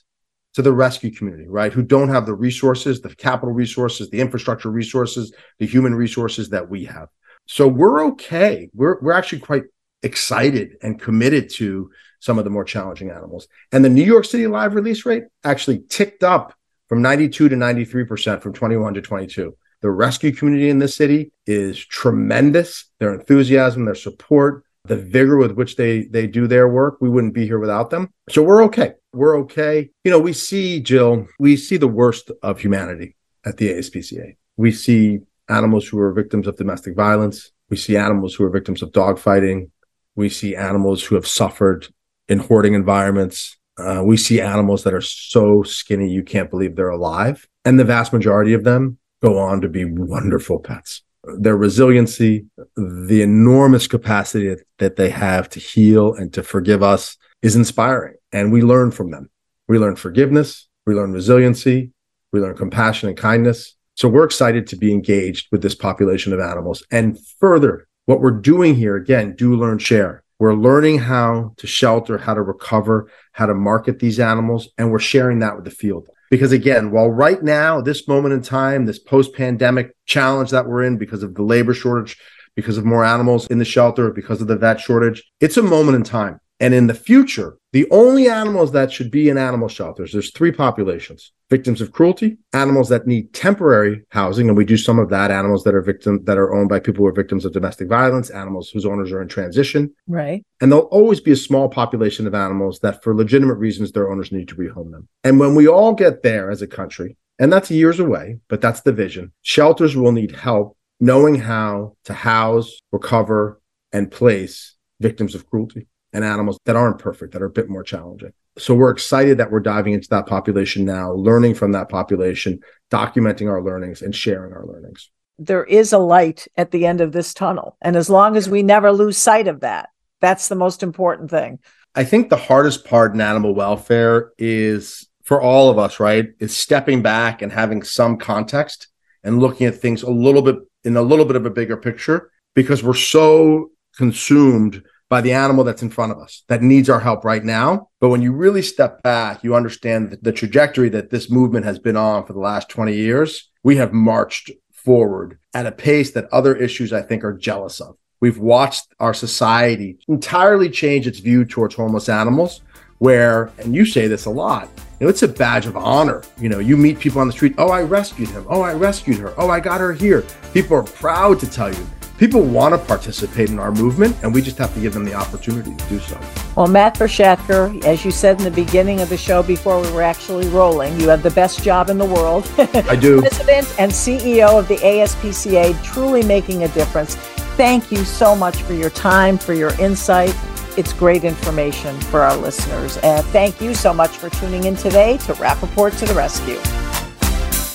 to 0.54 0.62
the 0.62 0.74
rescue 0.74 1.12
community, 1.12 1.48
right? 1.48 1.72
Who 1.72 1.82
don't 1.82 2.10
have 2.10 2.26
the 2.26 2.34
resources, 2.34 3.02
the 3.02 3.16
capital 3.16 3.54
resources, 3.54 4.10
the 4.10 4.20
infrastructure 4.20 4.70
resources, 4.70 5.34
the 5.60 5.66
human 5.66 5.96
resources 5.96 6.50
that 6.50 6.70
we 6.70 6.86
have. 6.86 7.08
So 7.48 7.68
we're 7.68 8.06
okay. 8.08 8.70
We're 8.74 9.00
we're 9.02 9.14
actually 9.14 9.40
quite 9.40 9.64
excited 10.04 10.78
and 10.82 11.00
committed 11.00 11.50
to 11.52 11.90
some 12.20 12.38
of 12.38 12.44
the 12.44 12.50
more 12.50 12.64
challenging 12.64 13.10
animals. 13.10 13.48
And 13.72 13.84
the 13.84 13.90
New 13.90 14.04
York 14.04 14.26
City 14.26 14.48
live 14.48 14.76
release 14.76 15.06
rate 15.06 15.24
actually 15.44 15.84
ticked 15.90 16.24
up 16.24 16.54
from 16.92 17.02
92 17.02 17.48
to 17.48 17.56
93% 17.56 18.42
from 18.42 18.52
21 18.52 18.96
to 18.96 19.02
22. 19.02 19.56
The 19.80 19.90
rescue 19.90 20.34
community 20.34 20.70
in 20.70 20.80
this 20.80 20.94
city 20.94 21.32
is 21.48 21.80
tremendous. 21.80 22.92
Their 23.00 23.14
enthusiasm, 23.14 23.86
their 23.86 23.96
support, 23.96 24.66
the 24.84 24.98
vigor 24.98 25.38
with 25.38 25.54
which 25.54 25.78
they 25.78 26.04
they 26.04 26.28
do 26.28 26.48
their 26.48 26.68
work, 26.68 26.98
we 27.00 27.08
wouldn't 27.08 27.34
be 27.34 27.46
here 27.46 27.60
without 27.60 27.92
them. 27.92 28.10
So 28.30 28.44
we're 28.44 28.62
okay. 28.66 28.96
We're 29.14 29.40
okay. 29.44 29.90
You 30.04 30.12
know, 30.12 30.20
we 30.20 30.34
see 30.34 30.82
Jill, 30.82 31.28
we 31.40 31.56
see 31.56 31.78
the 31.78 31.88
worst 31.88 32.30
of 32.44 32.60
humanity 32.60 33.16
at 33.46 33.56
the 33.56 33.70
ASPCA. 33.70 34.36
We 34.58 34.74
see 34.74 35.20
animals 35.48 35.88
who 35.88 35.98
are 35.98 36.12
victims 36.12 36.46
of 36.46 36.58
domestic 36.58 36.98
violence. 36.98 37.54
We 37.70 37.78
see 37.78 37.96
animals 37.96 38.36
who 38.36 38.44
are 38.44 38.50
victims 38.50 38.82
of 38.82 38.92
dogfighting. 38.92 39.70
We 40.18 40.28
see 40.28 40.58
animals 40.58 41.06
who 41.06 41.16
have 41.16 41.26
suffered 41.26 41.88
in 42.28 42.40
hoarding 42.40 42.74
environments. 42.74 43.58
Uh, 43.78 44.02
we 44.06 44.18
see 44.18 44.42
animals 44.42 44.84
that 44.84 44.94
are 44.94 45.02
so 45.02 45.64
skinny 45.64 46.10
you 46.10 46.24
can't 46.24 46.50
believe 46.50 46.76
they're 46.76 46.90
alive. 46.90 47.48
And 47.66 47.80
the 47.80 47.86
vast 47.86 48.14
majority 48.14 48.54
of 48.54 48.64
them 48.64 48.98
go 49.22 49.38
on 49.38 49.62
to 49.62 49.70
be 49.70 49.86
wonderful 49.86 50.60
pets. 50.60 51.02
Their 51.38 51.56
resiliency, 51.56 52.48
the 52.76 53.22
enormous 53.22 53.88
capacity 53.88 54.56
that 54.80 54.96
they 54.96 55.10
have 55.10 55.48
to 55.50 55.60
heal 55.60 56.14
and 56.14 56.34
to 56.34 56.42
forgive 56.42 56.82
us 56.82 57.18
is 57.42 57.56
inspiring. 57.56 58.16
And 58.32 58.52
we 58.52 58.62
learn 58.62 58.92
from 58.92 59.12
them. 59.12 59.30
We 59.68 59.78
learn 59.78 59.96
forgiveness, 59.96 60.68
we 60.86 60.96
learn 60.96 61.14
resiliency, 61.14 61.92
we 62.34 62.40
learn 62.40 62.58
compassion 62.58 63.10
and 63.10 63.18
kindness. 63.18 63.76
So 63.96 64.10
we're 64.10 64.24
excited 64.24 64.68
to 64.68 64.76
be 64.76 64.92
engaged 64.92 65.48
with 65.52 65.62
this 65.62 65.76
population 65.76 66.34
of 66.34 66.40
animals. 66.40 66.84
And 66.92 67.20
further, 67.40 67.88
what 68.06 68.20
we're 68.20 68.32
doing 68.32 68.76
here, 68.76 68.96
again, 68.96 69.36
do 69.36 69.56
learn, 69.56 69.78
share. 69.78 70.24
We're 70.42 70.56
learning 70.56 70.98
how 70.98 71.54
to 71.58 71.68
shelter, 71.68 72.18
how 72.18 72.34
to 72.34 72.42
recover, 72.42 73.12
how 73.32 73.46
to 73.46 73.54
market 73.54 74.00
these 74.00 74.20
animals, 74.20 74.70
and 74.76 74.92
we're 74.92 74.98
sharing 74.98 75.38
that 75.38 75.56
with 75.56 75.66
the 75.66 75.70
field. 75.70 76.08
Because 76.32 76.52
again, 76.52 76.90
while 76.90 77.12
right 77.12 77.44
now, 77.44 77.80
this 77.80 78.08
moment 78.08 78.34
in 78.34 78.42
time, 78.42 78.88
this 78.88 78.98
post 78.98 79.36
pandemic 79.36 79.96
challenge 80.08 80.50
that 80.50 80.66
we're 80.66 80.82
in 80.82 80.98
because 80.98 81.22
of 81.22 81.36
the 81.36 81.44
labor 81.44 81.76
shortage, 81.76 82.18
because 82.56 82.80
of 82.80 82.86
more 82.86 83.06
animals 83.06 83.46
in 83.52 83.60
the 83.60 83.66
shelter, 83.66 84.10
because 84.10 84.42
of 84.42 84.48
the 84.48 84.58
vet 84.58 84.80
shortage, 84.80 85.24
it's 85.40 85.58
a 85.58 85.62
moment 85.62 85.96
in 85.96 86.02
time. 86.02 86.40
And 86.60 86.74
in 86.74 86.88
the 86.88 86.96
future, 86.96 87.60
the 87.74 87.90
only 87.90 88.28
animals 88.28 88.74
that 88.74 88.92
should 88.92 89.12
be 89.12 89.30
in 89.30 89.38
animal 89.38 89.70
shelters, 89.70 90.12
there's 90.12 90.32
three 90.32 90.52
populations 90.52 91.32
victims 91.50 91.82
of 91.82 91.92
cruelty, 91.92 92.38
animals 92.54 92.88
that 92.88 93.06
need 93.06 93.34
temporary 93.34 94.02
housing, 94.10 94.48
and 94.48 94.56
we 94.56 94.64
do 94.64 94.78
some 94.78 94.98
of 94.98 95.10
that, 95.10 95.32
animals 95.32 95.66
that 95.66 95.76
are 95.76 95.82
victim 95.82 96.24
that 96.24 96.38
are 96.38 96.54
owned 96.54 96.70
by 96.70 96.80
people 96.80 97.04
who 97.04 97.08
are 97.08 97.12
victims 97.12 97.44
of 97.44 97.52
domestic 97.52 97.90
violence, 97.90 98.30
animals 98.30 98.70
whose 98.70 98.86
owners 98.86 99.12
are 99.12 99.22
in 99.22 99.28
transition. 99.28 99.94
Right. 100.08 100.46
And 100.62 100.72
there'll 100.72 100.86
always 100.86 101.20
be 101.20 101.32
a 101.32 101.36
small 101.36 101.68
population 101.68 102.26
of 102.26 102.34
animals 102.34 102.80
that, 102.80 103.04
for 103.04 103.14
legitimate 103.14 103.56
reasons, 103.56 103.92
their 103.92 104.10
owners 104.10 104.32
need 104.32 104.48
to 104.48 104.56
rehome 104.56 104.92
them. 104.92 105.10
And 105.26 105.42
when 105.42 105.54
we 105.54 105.68
all 105.68 105.94
get 105.94 106.24
there 106.24 106.52
as 106.52 106.62
a 106.62 106.68
country, 106.68 107.18
and 107.38 107.52
that's 107.52 107.70
years 107.70 108.00
away, 108.00 108.38
but 108.48 108.62
that's 108.62 108.82
the 108.82 108.94
vision, 108.94 109.34
shelters 109.42 109.94
will 109.94 110.14
need 110.14 110.32
help 110.32 110.78
knowing 111.02 111.36
how 111.36 111.98
to 112.06 112.14
house, 112.14 112.80
recover, 112.94 113.60
and 113.92 114.10
place 114.10 114.76
victims 115.02 115.36
of 115.36 115.50
cruelty 115.50 115.88
and 116.14 116.24
animals 116.24 116.58
that 116.66 116.76
aren't 116.76 117.00
perfect, 117.00 117.34
that 117.34 117.42
are 117.42 117.48
a 117.48 117.52
bit 117.52 117.70
more 117.70 117.84
challenging. 117.84 118.34
So 118.58 118.76
we're 118.76 118.92
excited 118.92 119.38
that 119.38 119.52
we're 119.52 119.62
diving 119.62 119.94
into 119.94 120.10
that 120.10 120.28
population 120.28 120.84
now, 120.84 121.14
learning 121.14 121.56
from 121.56 121.72
that 121.72 121.90
population, 121.90 122.60
documenting 122.92 123.50
our 123.50 123.64
learnings, 123.64 124.02
and 124.02 124.14
sharing 124.14 124.54
our 124.54 124.66
learnings. 124.66 125.10
There 125.40 125.64
is 125.64 125.94
a 125.94 125.98
light 125.98 126.48
at 126.58 126.72
the 126.72 126.86
end 126.86 127.02
of 127.02 127.14
this 127.14 127.34
tunnel. 127.34 127.78
And 127.82 127.96
as 127.96 128.10
long 128.10 128.36
as 128.36 128.50
we 128.50 128.62
never 128.62 128.92
lose 128.92 129.18
sight 129.18 129.48
of 129.48 129.62
that, 129.62 129.90
that's 130.20 130.50
the 130.50 130.56
most 130.56 130.84
important 130.84 131.32
thing. 131.32 131.60
I 131.96 132.04
think 132.04 132.30
the 132.30 132.38
hardest 132.38 132.86
part 132.86 133.14
in 133.14 133.22
animal 133.22 133.56
welfare 133.56 134.32
is 134.38 135.08
for 135.24 135.42
all 135.42 135.70
of 135.70 135.78
us, 135.78 136.00
right? 136.00 136.30
Is 136.40 136.56
stepping 136.56 137.02
back 137.02 137.42
and 137.42 137.52
having 137.52 137.84
some 137.84 138.18
context 138.18 138.88
and 139.24 139.40
looking 139.40 139.68
at 139.68 139.76
things 139.76 140.04
a 140.04 140.10
little 140.12 140.42
bit 140.42 140.56
in 140.84 140.98
a 140.98 141.02
little 141.02 141.26
bit 141.26 141.36
of 141.36 141.46
a 141.46 141.50
bigger 141.50 141.78
picture 141.78 142.32
because 142.54 142.84
we're 142.84 142.94
so 142.94 143.72
consumed 143.96 144.84
by 145.12 145.20
the 145.20 145.34
animal 145.34 145.66
that's 145.66 145.82
in 145.82 145.90
front 145.90 146.14
of 146.14 146.20
us 146.20 146.44
that 146.48 146.62
needs 146.62 146.90
our 146.90 147.02
help 147.02 147.26
right 147.26 147.44
now. 147.44 147.90
But 148.00 148.08
when 148.08 148.22
you 148.22 148.32
really 148.32 148.62
step 148.62 149.04
back, 149.04 149.44
you 149.44 149.54
understand 149.54 150.18
the 150.22 150.32
trajectory 150.32 150.88
that 150.88 151.10
this 151.10 151.30
movement 151.30 151.66
has 151.66 151.80
been 151.80 151.98
on 151.98 152.26
for 152.26 152.32
the 152.32 152.40
last 152.40 152.70
20 152.70 152.96
years. 152.96 153.52
We 153.62 153.76
have 153.76 153.92
marched 153.92 154.52
forward 154.72 155.38
at 155.54 155.66
a 155.66 155.72
pace 155.74 156.12
that 156.12 156.32
other 156.32 156.56
issues 156.56 156.94
I 156.94 157.02
think 157.02 157.26
are 157.26 157.38
jealous 157.38 157.82
of. 157.82 157.98
We've 158.22 158.38
watched 158.38 158.88
our 159.02 159.14
society 159.14 160.00
entirely 160.08 160.70
change 160.70 161.08
its 161.08 161.20
view 161.20 161.44
towards 161.44 161.76
homeless 161.76 162.08
animals, 162.08 162.62
where, 163.00 163.52
and 163.58 163.76
you 163.76 163.84
say 163.84 164.08
this 164.08 164.26
a 164.26 164.30
lot, 164.30 164.70
you 165.02 165.08
know, 165.08 165.10
it's 165.10 165.24
a 165.24 165.28
badge 165.28 165.66
of 165.66 165.76
honor. 165.76 166.24
You 166.40 166.48
know, 166.48 166.60
you 166.60 166.78
meet 166.78 167.00
people 167.00 167.20
on 167.20 167.28
the 167.28 167.34
street, 167.34 167.56
oh, 167.58 167.70
I 167.70 167.82
rescued 167.82 168.30
him. 168.30 168.46
Oh, 168.48 168.62
I 168.62 168.74
rescued 168.76 169.18
her. 169.18 169.34
Oh, 169.38 169.50
I 169.50 169.60
got 169.60 169.82
her 169.82 169.92
here. 169.92 170.24
People 170.54 170.78
are 170.78 170.84
proud 170.84 171.38
to 171.42 171.50
tell 171.50 171.74
you 171.74 171.86
people 172.22 172.44
want 172.44 172.72
to 172.72 172.78
participate 172.78 173.50
in 173.50 173.58
our 173.58 173.72
movement, 173.72 174.16
and 174.22 174.32
we 174.32 174.44
just 174.44 174.56
have 174.60 174.72
to 174.76 174.80
give 174.80 174.94
them 174.94 175.04
the 175.04 175.14
opportunity 175.14 175.76
to 175.76 175.90
do 175.90 175.98
so. 175.98 176.22
Well, 176.56 176.68
Matt 176.68 176.94
Bershadker, 176.94 177.84
as 177.84 178.06
you 178.06 178.12
said 178.12 178.38
in 178.38 178.44
the 178.44 178.52
beginning 178.52 179.02
of 179.02 179.10
the 179.10 179.18
show 179.18 179.42
before 179.42 179.82
we 179.82 179.92
were 179.92 180.04
actually 180.04 180.48
rolling, 180.50 181.00
you 181.00 181.10
have 181.10 181.24
the 181.24 181.32
best 181.32 181.64
job 181.64 181.90
in 181.90 181.98
the 181.98 182.06
world. 182.06 182.48
I 182.60 182.96
do. 182.96 183.22
President 183.28 183.68
and 183.80 183.92
CEO 183.92 184.60
of 184.60 184.68
the 184.68 184.78
ASPCA, 184.78 185.84
truly 185.84 186.22
making 186.22 186.62
a 186.64 186.68
difference. 186.68 187.16
Thank 187.58 187.92
you 187.92 188.06
so 188.06 188.36
much 188.36 188.62
for 188.62 188.74
your 188.74 188.92
time, 188.92 189.40
for 189.40 189.56
your 189.56 189.74
insight. 189.82 190.36
It's 190.78 190.94
great 190.94 191.24
information 191.24 192.00
for 192.02 192.22
our 192.22 192.38
listeners. 192.38 192.98
And 192.98 193.26
thank 193.28 193.60
you 193.60 193.74
so 193.74 193.96
much 193.96 194.12
for 194.12 194.30
tuning 194.30 194.66
in 194.66 194.76
today 194.76 195.18
to 195.18 195.34
Rappaport 195.34 195.98
to 195.98 196.06
the 196.06 196.14
Rescue. 196.14 196.60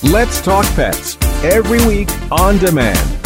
Let's 0.09 0.41
Talk 0.41 0.67
Pets 0.77 1.19
every 1.43 1.85
week 1.85 2.09
on 2.31 2.59
demand 2.59 3.26